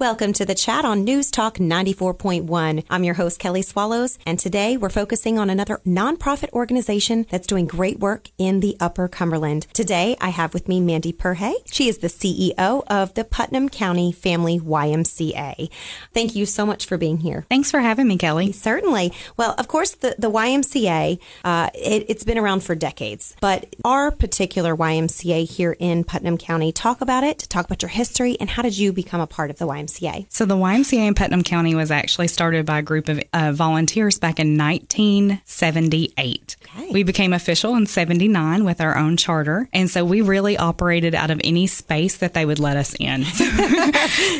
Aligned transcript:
Welcome 0.00 0.32
to 0.34 0.46
the 0.46 0.54
chat 0.54 0.84
on 0.84 1.02
News 1.02 1.28
Talk 1.28 1.56
94.1. 1.56 2.84
I'm 2.88 3.02
your 3.02 3.14
host, 3.14 3.40
Kelly 3.40 3.62
Swallows, 3.62 4.16
and 4.24 4.38
today 4.38 4.76
we're 4.76 4.90
focusing 4.90 5.40
on 5.40 5.50
another 5.50 5.80
nonprofit 5.84 6.52
organization 6.52 7.26
that's 7.32 7.48
doing 7.48 7.66
great 7.66 7.98
work 7.98 8.30
in 8.38 8.60
the 8.60 8.76
Upper 8.78 9.08
Cumberland. 9.08 9.66
Today, 9.72 10.16
I 10.20 10.28
have 10.28 10.54
with 10.54 10.68
me 10.68 10.78
Mandy 10.78 11.12
Perhay. 11.12 11.52
She 11.72 11.88
is 11.88 11.98
the 11.98 12.06
CEO 12.06 12.84
of 12.86 13.14
the 13.14 13.24
Putnam 13.24 13.68
County 13.68 14.12
Family 14.12 14.60
YMCA. 14.60 15.68
Thank 16.14 16.36
you 16.36 16.46
so 16.46 16.64
much 16.64 16.86
for 16.86 16.96
being 16.96 17.18
here. 17.18 17.44
Thanks 17.48 17.72
for 17.72 17.80
having 17.80 18.06
me, 18.06 18.18
Kelly. 18.18 18.52
Certainly. 18.52 19.12
Well, 19.36 19.56
of 19.58 19.66
course, 19.66 19.96
the, 19.96 20.14
the 20.16 20.30
YMCA, 20.30 21.18
uh, 21.42 21.70
it, 21.74 22.04
it's 22.08 22.22
been 22.22 22.38
around 22.38 22.62
for 22.62 22.76
decades, 22.76 23.34
but 23.40 23.74
our 23.84 24.12
particular 24.12 24.76
YMCA 24.76 25.50
here 25.50 25.74
in 25.80 26.04
Putnam 26.04 26.38
County, 26.38 26.70
talk 26.70 27.00
about 27.00 27.24
it, 27.24 27.40
talk 27.48 27.64
about 27.64 27.82
your 27.82 27.88
history, 27.88 28.36
and 28.38 28.50
how 28.50 28.62
did 28.62 28.78
you 28.78 28.92
become 28.92 29.20
a 29.20 29.26
part 29.26 29.50
of 29.50 29.58
the 29.58 29.66
YMCA? 29.66 29.87
YMCA? 29.88 30.26
So, 30.30 30.44
the 30.44 30.56
YMCA 30.56 31.08
in 31.08 31.14
Putnam 31.14 31.42
County 31.42 31.74
was 31.74 31.90
actually 31.90 32.28
started 32.28 32.66
by 32.66 32.78
a 32.78 32.82
group 32.82 33.08
of 33.08 33.22
uh, 33.32 33.52
volunteers 33.52 34.18
back 34.18 34.38
in 34.38 34.56
1978. 34.56 36.56
Okay. 36.62 36.90
We 36.90 37.02
became 37.02 37.32
official 37.32 37.74
in 37.74 37.86
79 37.86 38.64
with 38.64 38.80
our 38.80 38.96
own 38.96 39.16
charter. 39.16 39.68
And 39.72 39.90
so 39.90 40.04
we 40.04 40.20
really 40.20 40.56
operated 40.56 41.14
out 41.14 41.30
of 41.30 41.40
any 41.44 41.66
space 41.66 42.18
that 42.18 42.34
they 42.34 42.44
would 42.44 42.58
let 42.58 42.76
us 42.76 42.94
in. 42.98 43.24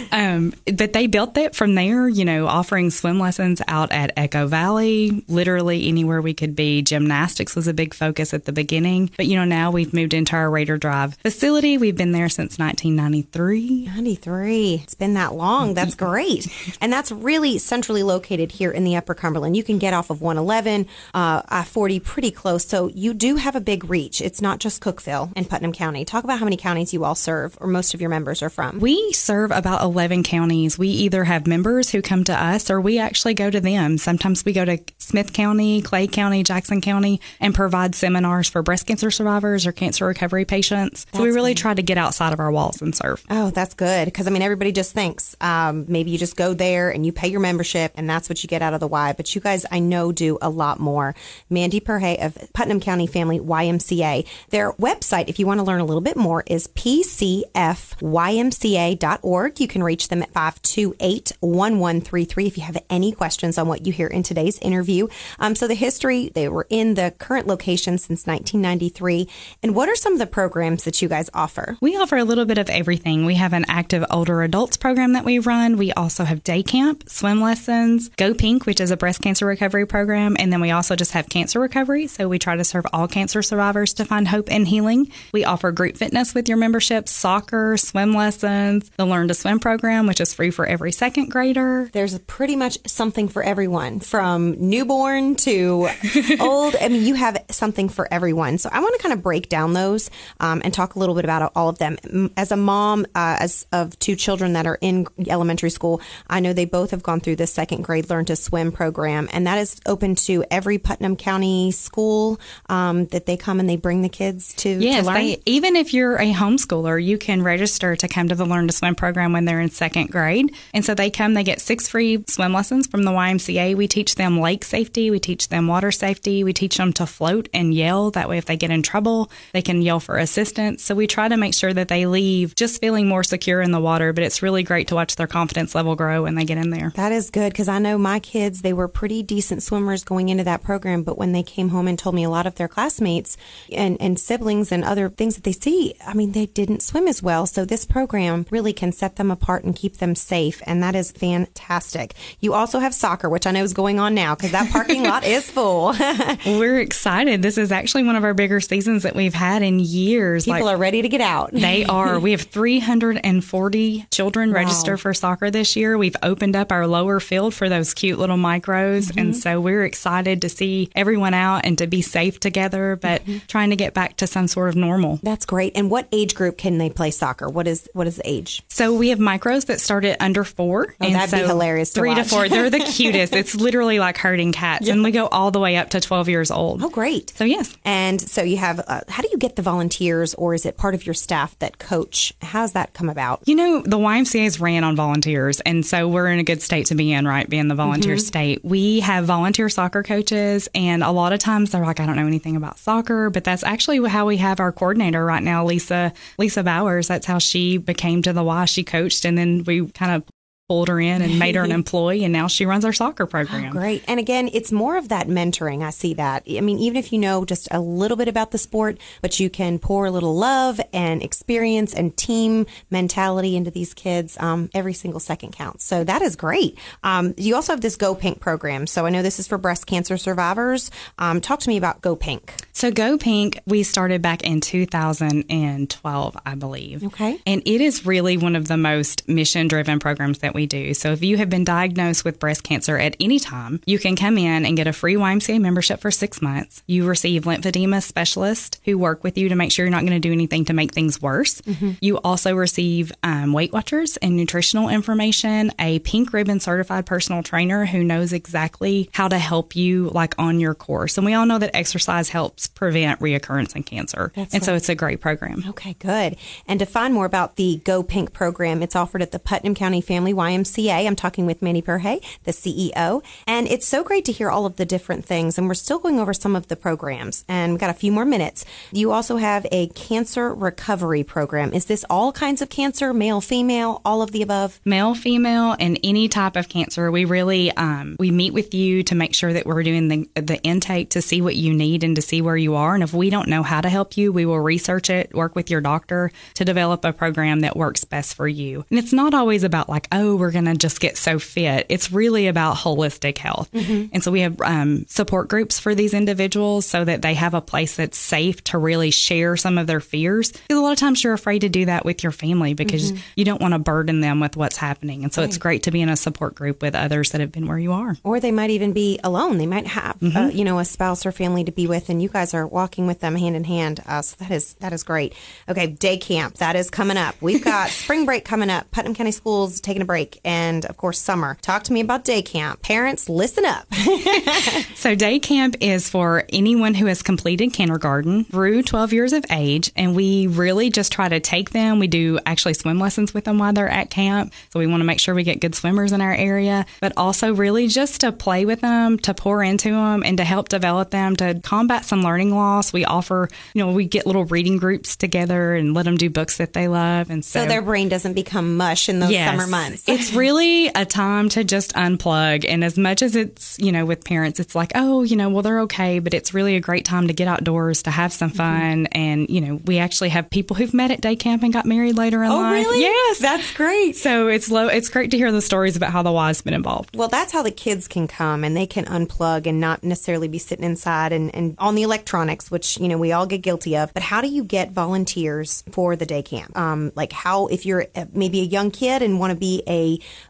um, 0.12 0.52
but 0.76 0.92
they 0.92 1.06
built 1.06 1.36
it 1.36 1.54
from 1.54 1.74
there, 1.74 2.08
you 2.08 2.24
know, 2.24 2.46
offering 2.46 2.90
swim 2.90 3.18
lessons 3.18 3.62
out 3.68 3.92
at 3.92 4.12
Echo 4.16 4.46
Valley, 4.46 5.24
literally 5.28 5.88
anywhere 5.88 6.20
we 6.20 6.34
could 6.34 6.54
be. 6.54 6.82
Gymnastics 6.82 7.56
was 7.56 7.66
a 7.66 7.74
big 7.74 7.94
focus 7.94 8.34
at 8.34 8.44
the 8.44 8.52
beginning. 8.52 9.10
But, 9.16 9.26
you 9.26 9.36
know, 9.36 9.44
now 9.44 9.70
we've 9.70 9.92
moved 9.92 10.14
into 10.14 10.36
our 10.36 10.50
Raider 10.50 10.78
Drive 10.78 11.14
facility. 11.16 11.78
We've 11.78 11.96
been 11.96 12.12
there 12.12 12.28
since 12.28 12.58
1993. 12.58 13.86
93. 13.86 14.74
It's 14.82 14.94
been 14.94 15.14
that 15.14 15.34
long. 15.38 15.72
That's 15.74 15.94
great. 16.08 16.46
and 16.80 16.92
that's 16.92 17.10
really 17.10 17.56
centrally 17.58 18.02
located 18.02 18.52
here 18.52 18.70
in 18.70 18.84
the 18.84 18.96
Upper 18.96 19.14
Cumberland. 19.14 19.56
You 19.56 19.64
can 19.64 19.78
get 19.78 19.94
off 19.94 20.10
of 20.10 20.20
111, 20.20 20.86
uh, 21.14 21.42
I 21.48 21.64
40 21.64 22.00
pretty 22.00 22.30
close. 22.30 22.66
So 22.66 22.88
you 22.88 23.14
do 23.14 23.36
have 23.36 23.56
a 23.56 23.60
big 23.60 23.88
reach. 23.88 24.20
It's 24.20 24.42
not 24.42 24.58
just 24.58 24.82
Cookeville 24.82 25.32
and 25.36 25.48
Putnam 25.48 25.72
County. 25.72 26.04
Talk 26.04 26.24
about 26.24 26.38
how 26.38 26.44
many 26.44 26.56
counties 26.56 26.92
you 26.92 27.04
all 27.04 27.14
serve 27.14 27.56
or 27.60 27.66
most 27.66 27.94
of 27.94 28.00
your 28.00 28.10
members 28.10 28.42
are 28.42 28.50
from. 28.50 28.80
We 28.80 29.12
serve 29.12 29.50
about 29.50 29.82
11 29.82 30.22
counties. 30.24 30.78
We 30.78 30.88
either 30.88 31.24
have 31.24 31.46
members 31.46 31.90
who 31.90 32.02
come 32.02 32.24
to 32.24 32.34
us 32.34 32.70
or 32.70 32.80
we 32.80 32.98
actually 32.98 33.34
go 33.34 33.50
to 33.50 33.60
them. 33.60 33.96
Sometimes 33.98 34.44
we 34.44 34.52
go 34.52 34.64
to 34.64 34.78
Smith 34.98 35.32
County, 35.32 35.80
Clay 35.82 36.06
County, 36.06 36.42
Jackson 36.42 36.80
County, 36.80 37.20
and 37.40 37.54
provide 37.54 37.94
seminars 37.94 38.48
for 38.48 38.62
breast 38.62 38.86
cancer 38.86 39.10
survivors 39.10 39.66
or 39.66 39.72
cancer 39.72 40.06
recovery 40.06 40.44
patients. 40.44 41.04
That's 41.04 41.18
so 41.18 41.22
we 41.22 41.30
really 41.30 41.54
try 41.54 41.74
to 41.74 41.82
get 41.82 41.98
outside 41.98 42.32
of 42.32 42.40
our 42.40 42.50
walls 42.50 42.82
and 42.82 42.94
serve. 42.94 43.24
Oh, 43.30 43.50
that's 43.50 43.74
good. 43.74 44.06
Because 44.06 44.26
I 44.26 44.30
mean, 44.30 44.42
everybody 44.42 44.72
just 44.72 44.92
thinks 44.92 45.27
um, 45.40 45.86
maybe 45.88 46.10
you 46.10 46.18
just 46.18 46.36
go 46.36 46.54
there 46.54 46.90
and 46.90 47.06
you 47.06 47.12
pay 47.12 47.28
your 47.28 47.40
membership 47.40 47.92
and 47.94 48.08
that's 48.08 48.28
what 48.28 48.42
you 48.42 48.48
get 48.48 48.62
out 48.62 48.74
of 48.74 48.80
the 48.80 48.88
Y. 48.88 49.14
But 49.16 49.34
you 49.34 49.40
guys, 49.40 49.64
I 49.70 49.78
know, 49.78 50.12
do 50.12 50.38
a 50.40 50.50
lot 50.50 50.80
more. 50.80 51.14
Mandy 51.50 51.80
Perhay 51.80 52.24
of 52.24 52.36
Putnam 52.52 52.80
County 52.80 53.06
Family 53.06 53.38
YMCA. 53.38 54.26
Their 54.50 54.72
website, 54.72 55.28
if 55.28 55.38
you 55.38 55.46
want 55.46 55.60
to 55.60 55.64
learn 55.64 55.80
a 55.80 55.84
little 55.84 56.00
bit 56.00 56.16
more, 56.16 56.42
is 56.46 56.66
pcfymca.org. 56.68 59.60
You 59.60 59.68
can 59.68 59.82
reach 59.82 60.08
them 60.08 60.22
at 60.22 60.32
528 60.32 61.32
1133 61.40 62.46
if 62.46 62.56
you 62.56 62.64
have 62.64 62.78
any 62.90 63.12
questions 63.12 63.58
on 63.58 63.68
what 63.68 63.86
you 63.86 63.92
hear 63.92 64.06
in 64.06 64.22
today's 64.22 64.58
interview. 64.60 65.08
Um, 65.38 65.54
so, 65.54 65.66
the 65.66 65.74
history, 65.74 66.30
they 66.34 66.48
were 66.48 66.66
in 66.70 66.94
the 66.94 67.14
current 67.18 67.46
location 67.46 67.98
since 67.98 68.26
1993. 68.26 69.28
And 69.62 69.74
what 69.74 69.88
are 69.88 69.96
some 69.96 70.14
of 70.14 70.18
the 70.18 70.26
programs 70.26 70.84
that 70.84 71.02
you 71.02 71.08
guys 71.08 71.30
offer? 71.34 71.76
We 71.80 71.96
offer 71.96 72.16
a 72.16 72.24
little 72.24 72.44
bit 72.44 72.58
of 72.58 72.70
everything. 72.70 73.24
We 73.24 73.34
have 73.34 73.52
an 73.52 73.64
active 73.68 74.04
older 74.10 74.42
adults 74.42 74.76
program 74.76 75.12
that 75.18 75.24
we 75.24 75.40
run. 75.40 75.76
We 75.76 75.92
also 75.94 76.22
have 76.22 76.44
day 76.44 76.62
camp, 76.62 77.08
swim 77.08 77.40
lessons, 77.40 78.08
Go 78.10 78.34
Pink, 78.34 78.66
which 78.66 78.80
is 78.80 78.92
a 78.92 78.96
breast 78.96 79.20
cancer 79.20 79.46
recovery 79.46 79.84
program. 79.84 80.36
And 80.38 80.52
then 80.52 80.60
we 80.60 80.70
also 80.70 80.94
just 80.94 81.10
have 81.10 81.28
cancer 81.28 81.58
recovery. 81.58 82.06
So 82.06 82.28
we 82.28 82.38
try 82.38 82.54
to 82.54 82.62
serve 82.62 82.86
all 82.92 83.08
cancer 83.08 83.42
survivors 83.42 83.94
to 83.94 84.04
find 84.04 84.28
hope 84.28 84.48
and 84.48 84.68
healing. 84.68 85.10
We 85.32 85.44
offer 85.44 85.72
group 85.72 85.96
fitness 85.96 86.36
with 86.36 86.48
your 86.48 86.56
membership, 86.56 87.08
soccer, 87.08 87.76
swim 87.76 88.14
lessons, 88.14 88.92
the 88.96 89.06
Learn 89.06 89.26
to 89.26 89.34
Swim 89.34 89.58
program, 89.58 90.06
which 90.06 90.20
is 90.20 90.32
free 90.32 90.52
for 90.52 90.64
every 90.64 90.92
second 90.92 91.30
grader. 91.32 91.90
There's 91.92 92.16
pretty 92.20 92.54
much 92.54 92.78
something 92.86 93.26
for 93.26 93.42
everyone 93.42 93.98
from 93.98 94.54
newborn 94.70 95.34
to 95.36 95.88
old. 96.38 96.76
I 96.80 96.90
mean, 96.90 97.04
you 97.04 97.14
have 97.14 97.44
something 97.50 97.88
for 97.88 98.06
everyone. 98.14 98.58
So 98.58 98.70
I 98.72 98.78
want 98.78 98.94
to 98.94 99.02
kind 99.02 99.12
of 99.12 99.20
break 99.24 99.48
down 99.48 99.72
those 99.72 100.12
um, 100.38 100.62
and 100.64 100.72
talk 100.72 100.94
a 100.94 101.00
little 101.00 101.16
bit 101.16 101.24
about 101.24 101.50
all 101.56 101.68
of 101.68 101.78
them. 101.78 102.30
As 102.36 102.52
a 102.52 102.56
mom 102.56 103.04
uh, 103.16 103.38
as 103.40 103.66
of 103.72 103.98
two 103.98 104.14
children 104.14 104.52
that 104.52 104.68
are 104.68 104.78
in 104.80 105.07
elementary 105.26 105.70
school, 105.70 106.00
I 106.28 106.40
know 106.40 106.52
they 106.52 106.64
both 106.64 106.90
have 106.90 107.02
gone 107.02 107.20
through 107.20 107.36
the 107.36 107.46
second 107.46 107.82
grade 107.82 108.10
Learn 108.10 108.24
to 108.26 108.36
Swim 108.36 108.72
program, 108.72 109.28
and 109.32 109.46
that 109.46 109.58
is 109.58 109.80
open 109.86 110.14
to 110.16 110.44
every 110.50 110.78
Putnam 110.78 111.16
County 111.16 111.70
school 111.72 112.40
um, 112.66 113.06
that 113.06 113.26
they 113.26 113.36
come 113.36 113.60
and 113.60 113.68
they 113.68 113.76
bring 113.76 114.02
the 114.02 114.08
kids 114.08 114.54
to, 114.54 114.68
yes, 114.70 115.04
to 115.04 115.06
learn. 115.06 115.16
They, 115.16 115.42
even 115.46 115.76
if 115.76 115.94
you're 115.94 116.16
a 116.16 116.32
homeschooler, 116.32 117.02
you 117.02 117.18
can 117.18 117.42
register 117.42 117.96
to 117.96 118.08
come 118.08 118.28
to 118.28 118.34
the 118.34 118.44
Learn 118.44 118.66
to 118.66 118.72
Swim 118.72 118.94
program 118.94 119.32
when 119.32 119.44
they're 119.44 119.60
in 119.60 119.70
second 119.70 120.10
grade. 120.10 120.54
And 120.74 120.84
so 120.84 120.94
they 120.94 121.10
come, 121.10 121.34
they 121.34 121.44
get 121.44 121.60
six 121.60 121.88
free 121.88 122.24
swim 122.28 122.52
lessons 122.52 122.86
from 122.86 123.02
the 123.02 123.10
YMCA. 123.10 123.74
We 123.76 123.88
teach 123.88 124.14
them 124.14 124.40
lake 124.40 124.64
safety, 124.64 125.10
we 125.10 125.20
teach 125.20 125.48
them 125.48 125.66
water 125.66 125.92
safety, 125.92 126.44
we 126.44 126.52
teach 126.52 126.76
them 126.76 126.92
to 126.94 127.06
float 127.06 127.48
and 127.52 127.72
yell. 127.74 128.10
That 128.10 128.28
way, 128.28 128.38
if 128.38 128.46
they 128.46 128.56
get 128.56 128.70
in 128.70 128.82
trouble, 128.82 129.30
they 129.52 129.62
can 129.62 129.82
yell 129.82 130.00
for 130.00 130.18
assistance. 130.18 130.82
So 130.82 130.94
we 130.94 131.06
try 131.06 131.28
to 131.28 131.36
make 131.36 131.54
sure 131.54 131.72
that 131.72 131.88
they 131.88 132.06
leave 132.06 132.54
just 132.54 132.80
feeling 132.80 133.06
more 133.06 133.24
secure 133.24 133.60
in 133.60 133.70
the 133.70 133.80
water, 133.80 134.12
but 134.12 134.24
it's 134.24 134.42
really 134.42 134.62
great 134.62 134.87
to 134.88 134.94
watch 134.94 135.16
their 135.16 135.26
confidence 135.26 135.74
level 135.74 135.96
grow 135.96 136.22
when 136.22 136.34
they 136.34 136.44
get 136.44 136.58
in 136.58 136.70
there. 136.70 136.92
That 136.96 137.12
is 137.12 137.30
good 137.30 137.52
because 137.52 137.68
I 137.68 137.78
know 137.78 137.98
my 137.98 138.18
kids, 138.18 138.62
they 138.62 138.72
were 138.72 138.88
pretty 138.88 139.22
decent 139.22 139.62
swimmers 139.62 140.04
going 140.04 140.28
into 140.28 140.44
that 140.44 140.62
program, 140.62 141.02
but 141.02 141.18
when 141.18 141.32
they 141.32 141.42
came 141.42 141.70
home 141.70 141.88
and 141.88 141.98
told 141.98 142.14
me 142.14 142.24
a 142.24 142.30
lot 142.30 142.46
of 142.46 142.56
their 142.56 142.68
classmates 142.68 143.36
and, 143.72 143.96
and 144.00 144.18
siblings 144.18 144.72
and 144.72 144.84
other 144.84 145.08
things 145.08 145.36
that 145.36 145.44
they 145.44 145.52
see, 145.52 145.94
I 146.06 146.14
mean, 146.14 146.32
they 146.32 146.46
didn't 146.46 146.82
swim 146.82 147.06
as 147.08 147.22
well. 147.22 147.46
So 147.46 147.64
this 147.64 147.84
program 147.84 148.46
really 148.50 148.72
can 148.72 148.92
set 148.92 149.16
them 149.16 149.30
apart 149.30 149.64
and 149.64 149.74
keep 149.74 149.98
them 149.98 150.14
safe. 150.14 150.62
And 150.66 150.82
that 150.82 150.94
is 150.94 151.10
fantastic. 151.12 152.14
You 152.40 152.54
also 152.54 152.78
have 152.78 152.94
soccer, 152.94 153.28
which 153.28 153.46
I 153.46 153.50
know 153.50 153.62
is 153.62 153.74
going 153.74 153.98
on 153.98 154.14
now 154.14 154.34
because 154.34 154.52
that 154.52 154.70
parking 154.70 155.04
lot 155.04 155.24
is 155.24 155.50
full. 155.50 155.94
We're 156.46 156.80
excited. 156.80 157.42
This 157.42 157.58
is 157.58 157.72
actually 157.72 158.04
one 158.04 158.16
of 158.16 158.24
our 158.24 158.34
bigger 158.34 158.60
seasons 158.60 159.02
that 159.02 159.14
we've 159.14 159.34
had 159.34 159.62
in 159.62 159.80
years. 159.80 160.44
People 160.44 160.66
like, 160.66 160.74
are 160.74 160.78
ready 160.78 161.02
to 161.02 161.08
get 161.08 161.20
out. 161.20 161.52
they 161.52 161.84
are. 161.84 162.18
We 162.18 162.32
have 162.32 162.42
340 162.42 164.06
children 164.10 164.48
wow. 164.52 164.54
Register 164.78 164.96
for 164.96 165.14
soccer 165.14 165.50
this 165.50 165.76
year. 165.76 165.98
We've 165.98 166.16
opened 166.22 166.56
up 166.56 166.70
our 166.72 166.86
lower 166.86 167.20
field 167.20 167.54
for 167.54 167.68
those 167.68 167.94
cute 167.94 168.18
little 168.18 168.36
micros. 168.36 169.06
Mm-hmm. 169.06 169.18
And 169.18 169.36
so 169.36 169.60
we're 169.60 169.84
excited 169.84 170.42
to 170.42 170.48
see 170.48 170.90
everyone 170.94 171.34
out 171.34 171.62
and 171.64 171.76
to 171.78 171.86
be 171.86 172.02
safe 172.02 172.38
together, 172.38 172.96
but 172.96 173.22
mm-hmm. 173.22 173.38
trying 173.46 173.70
to 173.70 173.76
get 173.76 173.94
back 173.94 174.16
to 174.18 174.26
some 174.26 174.46
sort 174.46 174.68
of 174.68 174.76
normal. 174.76 175.18
That's 175.22 175.46
great. 175.46 175.76
And 175.76 175.90
what 175.90 176.08
age 176.12 176.34
group 176.34 176.58
can 176.58 176.78
they 176.78 176.90
play 176.90 177.10
soccer? 177.10 177.48
What 177.48 177.66
is 177.66 177.88
what 177.92 178.06
is 178.06 178.16
the 178.16 178.28
age? 178.28 178.62
So 178.68 178.94
we 178.94 179.08
have 179.08 179.18
micros 179.18 179.66
that 179.66 179.80
start 179.80 180.04
at 180.04 180.20
under 180.20 180.44
four. 180.44 180.94
Oh, 181.00 181.06
and 181.06 181.14
that'd 181.14 181.30
so 181.30 181.38
be 181.38 181.46
hilarious. 181.46 181.92
To 181.92 182.00
three 182.00 182.10
watch. 182.10 182.24
to 182.24 182.24
four. 182.28 182.48
They're 182.48 182.70
the 182.70 182.78
cutest. 182.96 183.34
it's 183.34 183.54
literally 183.54 183.98
like 183.98 184.16
herding 184.16 184.52
cats. 184.52 184.86
Yes. 184.86 184.94
And 184.94 185.02
we 185.02 185.10
go 185.10 185.26
all 185.26 185.50
the 185.50 185.60
way 185.60 185.76
up 185.76 185.90
to 185.90 186.00
12 186.00 186.28
years 186.28 186.50
old. 186.50 186.82
Oh, 186.82 186.88
great. 186.88 187.30
So, 187.36 187.44
yes. 187.44 187.76
And 187.84 188.20
so 188.20 188.42
you 188.42 188.58
have, 188.58 188.80
uh, 188.86 189.00
how 189.08 189.22
do 189.22 189.28
you 189.30 189.38
get 189.38 189.56
the 189.56 189.62
volunteers 189.62 190.34
or 190.34 190.54
is 190.54 190.66
it 190.66 190.76
part 190.76 190.94
of 190.94 191.06
your 191.06 191.14
staff 191.14 191.58
that 191.58 191.78
coach? 191.78 192.32
How's 192.42 192.72
that 192.72 192.94
come 192.94 193.08
about? 193.08 193.42
You 193.46 193.54
know, 193.54 193.82
the 193.82 193.98
YMCA 193.98 194.44
is 194.44 194.60
ran 194.68 194.84
on 194.84 194.96
volunteers. 194.96 195.60
And 195.60 195.84
so 195.84 196.06
we're 196.08 196.28
in 196.28 196.38
a 196.38 196.44
good 196.44 196.60
state 196.60 196.86
to 196.86 196.94
be 196.94 197.10
in, 197.10 197.26
right? 197.26 197.48
Being 197.48 197.68
the 197.68 197.74
volunteer 197.74 198.16
mm-hmm. 198.16 198.20
state. 198.20 198.60
We 198.62 199.00
have 199.00 199.24
volunteer 199.24 199.70
soccer 199.70 200.02
coaches. 200.02 200.68
And 200.74 201.02
a 201.02 201.10
lot 201.10 201.32
of 201.32 201.38
times 201.38 201.70
they're 201.70 201.84
like, 201.84 202.00
I 202.00 202.06
don't 202.06 202.16
know 202.16 202.26
anything 202.26 202.54
about 202.54 202.78
soccer, 202.78 203.30
but 203.30 203.44
that's 203.44 203.64
actually 203.64 204.06
how 204.08 204.26
we 204.26 204.36
have 204.36 204.60
our 204.60 204.70
coordinator 204.72 205.24
right 205.24 205.42
now, 205.42 205.64
Lisa, 205.64 206.12
Lisa 206.36 206.62
Bowers. 206.62 207.08
That's 207.08 207.24
how 207.24 207.38
she 207.38 207.78
became 207.78 208.20
to 208.22 208.34
the 208.34 208.44
Y. 208.44 208.66
She 208.66 208.84
coached 208.84 209.24
and 209.24 209.38
then 209.38 209.64
we 209.64 209.88
kind 209.88 210.12
of 210.12 210.24
pulled 210.68 210.88
her 210.88 211.00
in 211.00 211.22
and 211.22 211.38
made 211.38 211.54
her 211.54 211.64
an 211.64 211.72
employee 211.78 212.24
and 212.24 212.32
now 212.32 212.46
she 212.46 212.66
runs 212.66 212.84
our 212.84 212.92
soccer 212.92 213.24
program. 213.24 213.70
Oh, 213.70 213.70
great. 213.70 214.04
And 214.06 214.20
again, 214.20 214.50
it's 214.52 214.70
more 214.70 214.98
of 214.98 215.08
that 215.08 215.26
mentoring. 215.26 215.82
I 215.82 215.88
see 215.88 216.12
that. 216.14 216.42
I 216.46 216.60
mean, 216.60 216.78
even 216.78 216.98
if 216.98 217.10
you 217.10 217.18
know 217.18 217.46
just 217.46 217.68
a 217.70 217.80
little 217.80 218.18
bit 218.18 218.28
about 218.28 218.50
the 218.50 218.58
sport, 218.58 218.98
but 219.22 219.40
you 219.40 219.48
can 219.48 219.78
pour 219.78 220.04
a 220.04 220.10
little 220.10 220.36
love 220.36 220.78
and 220.92 221.22
experience 221.22 221.94
and 221.94 222.14
team 222.18 222.66
mentality 222.90 223.56
into 223.56 223.70
these 223.70 223.94
kids, 223.94 224.36
um, 224.40 224.68
every 224.74 224.92
single 224.92 225.20
second 225.20 225.52
counts. 225.52 225.86
So 225.86 226.04
that 226.04 226.20
is 226.20 226.36
great. 226.36 226.78
Um, 227.02 227.32
you 227.38 227.54
also 227.54 227.72
have 227.72 227.80
this 227.80 227.96
Go 227.96 228.14
Pink 228.14 228.38
program. 228.38 228.86
So 228.86 229.06
I 229.06 229.10
know 229.10 229.22
this 229.22 229.38
is 229.38 229.46
for 229.46 229.56
breast 229.56 229.86
cancer 229.86 230.18
survivors. 230.18 230.90
Um, 231.18 231.40
talk 231.40 231.60
to 231.60 231.68
me 231.70 231.78
about 231.78 232.02
Go 232.02 232.14
Pink. 232.14 232.52
So 232.74 232.90
Go 232.90 233.16
Pink, 233.16 233.58
we 233.66 233.82
started 233.84 234.20
back 234.20 234.42
in 234.44 234.60
2012, 234.60 236.36
I 236.44 236.54
believe. 236.56 237.04
Okay. 237.04 237.40
And 237.46 237.62
it 237.64 237.80
is 237.80 238.04
really 238.04 238.36
one 238.36 238.54
of 238.54 238.68
the 238.68 238.76
most 238.76 239.26
mission 239.26 239.66
driven 239.66 239.98
programs 239.98 240.40
that 240.40 240.54
we 240.54 240.57
do. 240.66 240.94
So 240.94 241.12
if 241.12 241.22
you 241.22 241.36
have 241.38 241.50
been 241.50 241.64
diagnosed 241.64 242.24
with 242.24 242.38
breast 242.38 242.64
cancer 242.64 242.98
at 242.98 243.16
any 243.20 243.38
time, 243.38 243.80
you 243.86 243.98
can 243.98 244.16
come 244.16 244.38
in 244.38 244.64
and 244.64 244.76
get 244.76 244.86
a 244.86 244.92
free 244.92 245.14
YMCA 245.14 245.60
membership 245.60 246.00
for 246.00 246.10
six 246.10 246.42
months. 246.42 246.82
You 246.86 247.06
receive 247.06 247.44
lymphedema 247.44 248.02
specialists 248.02 248.80
who 248.84 248.98
work 248.98 249.24
with 249.24 249.38
you 249.38 249.48
to 249.48 249.54
make 249.54 249.72
sure 249.72 249.84
you're 249.84 249.90
not 249.90 250.02
going 250.02 250.12
to 250.12 250.18
do 250.18 250.32
anything 250.32 250.64
to 250.66 250.72
make 250.72 250.92
things 250.92 251.20
worse. 251.20 251.60
Mm-hmm. 251.62 251.92
You 252.00 252.18
also 252.18 252.54
receive 252.54 253.12
um, 253.22 253.52
Weight 253.52 253.72
Watchers 253.72 254.16
and 254.18 254.36
nutritional 254.36 254.88
information, 254.88 255.72
a 255.78 255.98
pink 256.00 256.32
ribbon 256.32 256.60
certified 256.60 257.06
personal 257.06 257.42
trainer 257.42 257.86
who 257.86 258.02
knows 258.04 258.32
exactly 258.32 259.10
how 259.12 259.28
to 259.28 259.38
help 259.38 259.76
you 259.76 260.10
like 260.10 260.34
on 260.38 260.60
your 260.60 260.74
course. 260.74 261.16
And 261.16 261.24
we 261.24 261.34
all 261.34 261.46
know 261.46 261.58
that 261.58 261.74
exercise 261.74 262.28
helps 262.28 262.66
prevent 262.66 263.20
reoccurrence 263.20 263.74
in 263.76 263.82
cancer. 263.82 264.32
That's 264.34 264.54
and 264.54 264.62
right. 264.62 264.66
so 264.66 264.74
it's 264.74 264.88
a 264.88 264.94
great 264.94 265.20
program. 265.20 265.64
Okay, 265.68 265.94
good. 265.98 266.36
And 266.66 266.78
to 266.80 266.86
find 266.86 267.14
more 267.14 267.26
about 267.26 267.56
the 267.56 267.80
Go 267.84 268.02
Pink 268.02 268.32
program, 268.32 268.82
it's 268.82 268.96
offered 268.96 269.22
at 269.22 269.32
the 269.32 269.38
Putnam 269.38 269.74
County 269.74 270.00
Family 270.00 270.32
YMCA. 270.34 270.47
I'm 270.48 270.64
CA. 270.64 271.06
I'm 271.06 271.16
talking 271.16 271.44
with 271.44 271.60
Mandy 271.60 271.82
Perhay, 271.82 272.24
the 272.44 272.52
CEO. 272.52 273.22
And 273.46 273.68
it's 273.68 273.86
so 273.86 274.02
great 274.02 274.24
to 274.24 274.32
hear 274.32 274.50
all 274.50 274.64
of 274.64 274.76
the 274.76 274.86
different 274.86 275.26
things. 275.26 275.58
And 275.58 275.68
we're 275.68 275.74
still 275.74 275.98
going 275.98 276.18
over 276.18 276.32
some 276.32 276.56
of 276.56 276.68
the 276.68 276.76
programs. 276.76 277.44
And 277.48 277.72
we've 277.72 277.80
got 277.80 277.90
a 277.90 277.94
few 277.94 278.12
more 278.12 278.24
minutes. 278.24 278.64
You 278.90 279.12
also 279.12 279.36
have 279.36 279.66
a 279.70 279.88
cancer 279.88 280.54
recovery 280.54 281.22
program. 281.22 281.74
Is 281.74 281.84
this 281.84 282.04
all 282.08 282.32
kinds 282.32 282.62
of 282.62 282.70
cancer, 282.70 283.12
male, 283.12 283.42
female, 283.42 284.00
all 284.06 284.22
of 284.22 284.32
the 284.32 284.40
above? 284.40 284.80
Male, 284.86 285.14
female, 285.14 285.76
and 285.78 286.00
any 286.02 286.28
type 286.28 286.56
of 286.56 286.68
cancer. 286.68 287.10
We 287.10 287.26
really 287.26 287.70
um, 287.72 288.16
we 288.18 288.30
meet 288.30 288.54
with 288.54 288.72
you 288.72 289.02
to 289.02 289.14
make 289.14 289.34
sure 289.34 289.52
that 289.52 289.66
we're 289.66 289.82
doing 289.82 290.08
the, 290.08 290.28
the 290.34 290.60
intake 290.62 291.10
to 291.10 291.20
see 291.20 291.42
what 291.42 291.56
you 291.56 291.74
need 291.74 292.04
and 292.04 292.16
to 292.16 292.22
see 292.22 292.40
where 292.40 292.56
you 292.56 292.74
are. 292.74 292.94
And 292.94 293.02
if 293.02 293.12
we 293.12 293.28
don't 293.28 293.48
know 293.48 293.62
how 293.62 293.82
to 293.82 293.88
help 293.88 294.16
you, 294.16 294.32
we 294.32 294.46
will 294.46 294.60
research 294.60 295.10
it, 295.10 295.34
work 295.34 295.54
with 295.54 295.70
your 295.70 295.82
doctor 295.82 296.30
to 296.54 296.64
develop 296.64 297.04
a 297.04 297.12
program 297.12 297.60
that 297.60 297.76
works 297.76 298.04
best 298.04 298.34
for 298.34 298.48
you. 298.48 298.86
And 298.88 298.98
it's 298.98 299.12
not 299.12 299.34
always 299.34 299.62
about 299.62 299.88
like, 299.90 300.08
oh, 300.10 300.37
we're 300.38 300.50
going 300.50 300.66
to 300.66 300.74
just 300.74 301.00
get 301.00 301.16
so 301.16 301.38
fit. 301.38 301.86
It's 301.88 302.12
really 302.12 302.46
about 302.46 302.76
holistic 302.76 303.38
health. 303.38 303.70
Mm-hmm. 303.72 304.06
And 304.12 304.22
so 304.22 304.30
we 304.30 304.40
have 304.40 304.60
um, 304.62 305.04
support 305.06 305.48
groups 305.48 305.78
for 305.78 305.94
these 305.94 306.14
individuals 306.14 306.86
so 306.86 307.04
that 307.04 307.22
they 307.22 307.34
have 307.34 307.54
a 307.54 307.60
place 307.60 307.96
that's 307.96 308.18
safe 308.18 308.62
to 308.64 308.78
really 308.78 309.10
share 309.10 309.56
some 309.56 309.78
of 309.78 309.86
their 309.86 310.00
fears. 310.00 310.52
Because 310.52 310.78
a 310.78 310.80
lot 310.80 310.92
of 310.92 310.98
times 310.98 311.22
you're 311.22 311.34
afraid 311.34 311.60
to 311.60 311.68
do 311.68 311.86
that 311.86 312.04
with 312.04 312.22
your 312.22 312.32
family 312.32 312.74
because 312.74 313.12
mm-hmm. 313.12 313.22
you 313.36 313.44
don't 313.44 313.60
want 313.60 313.74
to 313.74 313.78
burden 313.78 314.20
them 314.20 314.40
with 314.40 314.56
what's 314.56 314.76
happening. 314.76 315.24
And 315.24 315.32
so 315.32 315.42
right. 315.42 315.48
it's 315.48 315.58
great 315.58 315.84
to 315.84 315.90
be 315.90 316.00
in 316.00 316.08
a 316.08 316.16
support 316.16 316.54
group 316.54 316.82
with 316.82 316.94
others 316.94 317.30
that 317.32 317.40
have 317.40 317.52
been 317.52 317.66
where 317.66 317.78
you 317.78 317.92
are. 317.92 318.16
Or 318.22 318.40
they 318.40 318.52
might 318.52 318.70
even 318.70 318.92
be 318.92 319.18
alone. 319.24 319.58
They 319.58 319.66
might 319.66 319.86
have, 319.86 320.16
uh, 320.16 320.26
mm-hmm. 320.26 320.36
uh, 320.36 320.48
you 320.48 320.64
know, 320.64 320.78
a 320.78 320.84
spouse 320.84 321.26
or 321.26 321.32
family 321.32 321.64
to 321.64 321.72
be 321.72 321.86
with, 321.86 322.08
and 322.08 322.22
you 322.22 322.28
guys 322.28 322.54
are 322.54 322.66
walking 322.66 323.06
with 323.06 323.20
them 323.20 323.34
hand 323.36 323.56
in 323.56 323.64
hand. 323.64 324.02
Uh, 324.06 324.22
so 324.22 324.36
that 324.38 324.50
is 324.50 324.74
that 324.74 324.92
is 324.92 325.02
great. 325.02 325.34
Okay, 325.68 325.86
day 325.86 326.16
camp 326.16 326.56
that 326.58 326.76
is 326.76 326.90
coming 326.90 327.16
up. 327.16 327.34
We've 327.40 327.64
got 327.64 327.88
spring 327.90 328.24
break 328.24 328.44
coming 328.44 328.70
up. 328.70 328.90
Putnam 328.90 329.14
County 329.14 329.32
Schools 329.32 329.80
taking 329.80 330.02
a 330.02 330.04
break, 330.04 330.27
and 330.44 330.84
of 330.84 330.96
course 330.96 331.18
summer. 331.18 331.56
Talk 331.62 331.84
to 331.84 331.92
me 331.92 332.00
about 332.00 332.24
day 332.24 332.42
camp. 332.42 332.82
Parents, 332.82 333.28
listen 333.28 333.64
up. 333.64 333.92
so 334.94 335.14
day 335.14 335.38
camp 335.38 335.76
is 335.80 336.08
for 336.08 336.44
anyone 336.50 336.94
who 336.94 337.06
has 337.06 337.22
completed 337.22 337.72
kindergarten 337.72 338.44
through 338.44 338.82
12 338.82 339.12
years 339.12 339.32
of 339.32 339.44
age, 339.50 339.92
and 339.96 340.14
we 340.14 340.46
really 340.46 340.90
just 340.90 341.12
try 341.12 341.28
to 341.28 341.40
take 341.40 341.70
them. 341.70 341.98
We 341.98 342.06
do 342.06 342.38
actually 342.46 342.74
swim 342.74 342.98
lessons 342.98 343.34
with 343.34 343.44
them 343.44 343.58
while 343.58 343.72
they're 343.72 343.88
at 343.88 344.10
camp, 344.10 344.52
so 344.70 344.78
we 344.78 344.86
want 344.86 345.00
to 345.00 345.04
make 345.04 345.20
sure 345.20 345.34
we 345.34 345.44
get 345.44 345.60
good 345.60 345.74
swimmers 345.74 346.12
in 346.12 346.20
our 346.20 346.34
area, 346.34 346.86
but 347.00 347.12
also 347.16 347.54
really 347.54 347.88
just 347.88 348.20
to 348.22 348.32
play 348.32 348.64
with 348.64 348.80
them, 348.80 349.18
to 349.20 349.34
pour 349.34 349.62
into 349.62 349.90
them, 349.90 350.22
and 350.24 350.38
to 350.38 350.44
help 350.44 350.68
develop 350.68 351.10
them 351.10 351.36
to 351.36 351.60
combat 351.62 352.04
some 352.04 352.22
learning 352.22 352.54
loss. 352.54 352.92
We 352.92 353.04
offer, 353.04 353.48
you 353.74 353.84
know, 353.84 353.92
we 353.92 354.06
get 354.06 354.26
little 354.26 354.44
reading 354.44 354.78
groups 354.78 355.16
together 355.16 355.74
and 355.74 355.94
let 355.94 356.04
them 356.04 356.16
do 356.16 356.30
books 356.30 356.58
that 356.58 356.72
they 356.72 356.88
love, 356.88 357.30
and 357.30 357.44
so, 357.44 357.60
so 357.60 357.66
their 357.66 357.82
brain 357.82 358.08
doesn't 358.08 358.34
become 358.34 358.76
mush 358.76 359.08
in 359.08 359.18
those 359.18 359.30
yes, 359.30 359.50
summer 359.50 359.66
months. 359.66 360.08
It's 360.18 360.32
really 360.32 360.88
a 360.88 361.04
time 361.04 361.48
to 361.50 361.64
just 361.64 361.94
unplug, 361.94 362.64
and 362.68 362.84
as 362.84 362.98
much 362.98 363.22
as 363.22 363.36
it's 363.36 363.78
you 363.78 363.92
know 363.92 364.04
with 364.04 364.24
parents, 364.24 364.60
it's 364.60 364.74
like 364.74 364.92
oh 364.94 365.22
you 365.22 365.36
know 365.36 365.48
well 365.48 365.62
they're 365.62 365.80
okay, 365.80 366.18
but 366.18 366.34
it's 366.34 366.54
really 366.54 366.76
a 366.76 366.80
great 366.80 367.04
time 367.04 367.28
to 367.28 367.32
get 367.32 367.48
outdoors 367.48 368.02
to 368.04 368.10
have 368.10 368.32
some 368.32 368.50
mm-hmm. 368.50 368.56
fun, 368.56 369.04
mm-hmm. 369.04 369.18
and 369.18 369.50
you 369.50 369.60
know 369.60 369.80
we 369.84 369.98
actually 369.98 370.28
have 370.30 370.50
people 370.50 370.76
who've 370.76 370.94
met 370.94 371.10
at 371.10 371.20
day 371.20 371.36
camp 371.36 371.62
and 371.62 371.72
got 371.72 371.86
married 371.86 372.16
later 372.16 372.42
in 372.42 372.50
oh, 372.50 372.56
life. 372.56 372.72
Really? 372.72 373.00
Yes, 373.00 373.38
that's 373.38 373.72
great. 373.74 374.16
So 374.16 374.48
it's 374.48 374.70
low. 374.70 374.88
It's 374.88 375.08
great 375.08 375.30
to 375.30 375.36
hear 375.36 375.52
the 375.52 375.62
stories 375.62 375.96
about 375.96 376.10
how 376.12 376.22
the 376.22 376.32
Y's 376.32 376.62
been 376.62 376.74
involved. 376.74 377.16
Well, 377.16 377.28
that's 377.28 377.52
how 377.52 377.62
the 377.62 377.70
kids 377.70 378.08
can 378.08 378.28
come 378.28 378.64
and 378.64 378.76
they 378.76 378.86
can 378.86 379.04
unplug 379.06 379.66
and 379.66 379.80
not 379.80 380.02
necessarily 380.02 380.48
be 380.48 380.58
sitting 380.58 380.84
inside 380.84 381.32
and, 381.32 381.54
and 381.54 381.74
on 381.78 381.94
the 381.94 382.02
electronics, 382.02 382.70
which, 382.70 382.98
you 382.98 383.08
know, 383.08 383.18
we 383.18 383.32
all 383.32 383.46
get 383.46 383.62
guilty 383.62 383.96
of. 383.96 384.12
But 384.14 384.22
how 384.22 384.40
do 384.40 384.48
you 384.48 384.64
get 384.64 384.90
volunteers 384.92 385.82
for 385.92 386.16
the 386.16 386.26
day 386.26 386.42
camp? 386.42 386.76
Um, 386.76 387.12
like 387.14 387.32
how, 387.32 387.66
if 387.68 387.86
you're 387.86 388.06
maybe 388.32 388.60
a 388.60 388.64
young 388.64 388.90
kid 388.90 389.22
and 389.22 389.38
want 389.40 389.52
to 389.52 389.58
be 389.58 389.82
a, 389.86 389.97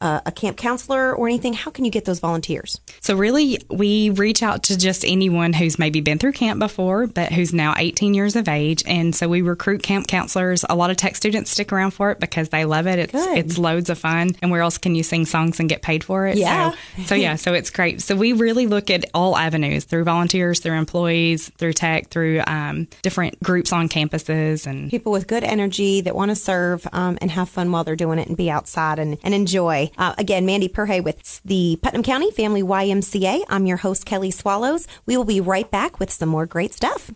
uh, 0.00 0.20
a 0.26 0.32
camp 0.32 0.56
counselor 0.56 1.14
or 1.14 1.26
anything, 1.26 1.54
how 1.54 1.70
can 1.70 1.84
you 1.84 1.90
get 1.90 2.04
those 2.04 2.20
volunteers? 2.20 2.80
So 3.00 3.16
really, 3.16 3.60
we 3.70 4.10
reach 4.10 4.42
out 4.42 4.64
to 4.64 4.78
just 4.78 5.04
anyone 5.04 5.52
who's 5.52 5.78
maybe 5.78 6.00
been 6.00 6.18
through 6.18 6.32
camp 6.32 6.58
before, 6.58 7.06
but 7.06 7.32
who's 7.32 7.52
now 7.52 7.74
18 7.76 8.14
years 8.14 8.36
of 8.36 8.48
age. 8.48 8.82
And 8.86 9.14
so 9.14 9.28
we 9.28 9.42
recruit 9.42 9.82
camp 9.82 10.06
counselors. 10.06 10.64
A 10.68 10.74
lot 10.74 10.90
of 10.90 10.96
tech 10.96 11.16
students 11.16 11.50
stick 11.50 11.72
around 11.72 11.92
for 11.92 12.10
it 12.10 12.20
because 12.20 12.48
they 12.50 12.64
love 12.64 12.86
it. 12.86 12.98
It's, 12.98 13.12
Good. 13.12 13.38
it's 13.38 13.58
loads 13.58 13.90
of 13.90 13.98
fun. 13.98 14.30
And 14.42 14.50
where 14.50 14.62
else 14.62 14.78
can 14.78 14.94
you 14.94 15.02
sing 15.02 15.26
songs 15.26 15.60
and 15.60 15.68
get 15.68 15.82
paid 15.82 16.04
for 16.04 16.26
it? 16.26 16.36
Yeah. 16.36 16.72
So, 16.96 17.02
so 17.04 17.14
yeah, 17.14 17.36
so 17.36 17.54
it's 17.54 17.70
great. 17.70 18.02
So 18.02 18.16
we 18.16 18.32
really 18.32 18.66
look 18.66 18.90
at 18.90 19.04
all 19.14 19.36
avenues 19.36 19.84
through 19.84 20.04
volunteers, 20.04 20.60
through 20.60 20.74
employees, 20.74 21.50
through 21.58 21.72
tech, 21.72 22.08
through 22.08 22.42
um, 22.46 22.88
different 23.02 23.42
groups 23.42 23.72
on 23.72 23.88
campuses 23.88 24.66
and 24.66 24.90
people 24.90 25.12
with 25.12 25.26
good 25.26 25.44
energy 25.44 26.00
that 26.00 26.14
want 26.14 26.30
to 26.30 26.36
serve 26.36 26.86
um, 26.92 27.18
and 27.20 27.30
have 27.30 27.48
fun 27.48 27.70
while 27.72 27.84
they're 27.84 27.96
doing 27.96 28.18
it 28.18 28.28
and 28.28 28.36
be 28.36 28.50
outside 28.50 28.98
and, 28.98 29.18
and 29.22 29.34
enjoy. 29.38 29.90
Uh, 29.96 30.14
again, 30.18 30.44
Mandy 30.44 30.68
Perhay 30.68 31.02
with 31.02 31.40
the 31.44 31.78
Putnam 31.82 32.02
County 32.02 32.30
Family 32.32 32.62
YMCA. 32.62 33.42
I'm 33.48 33.66
your 33.66 33.78
host, 33.78 34.04
Kelly 34.04 34.30
Swallows. 34.30 34.86
We 35.06 35.16
will 35.16 35.24
be 35.24 35.40
right 35.40 35.70
back 35.70 36.00
with 36.00 36.10
some 36.10 36.28
more 36.28 36.44
great 36.44 36.74
stuff. 36.74 37.10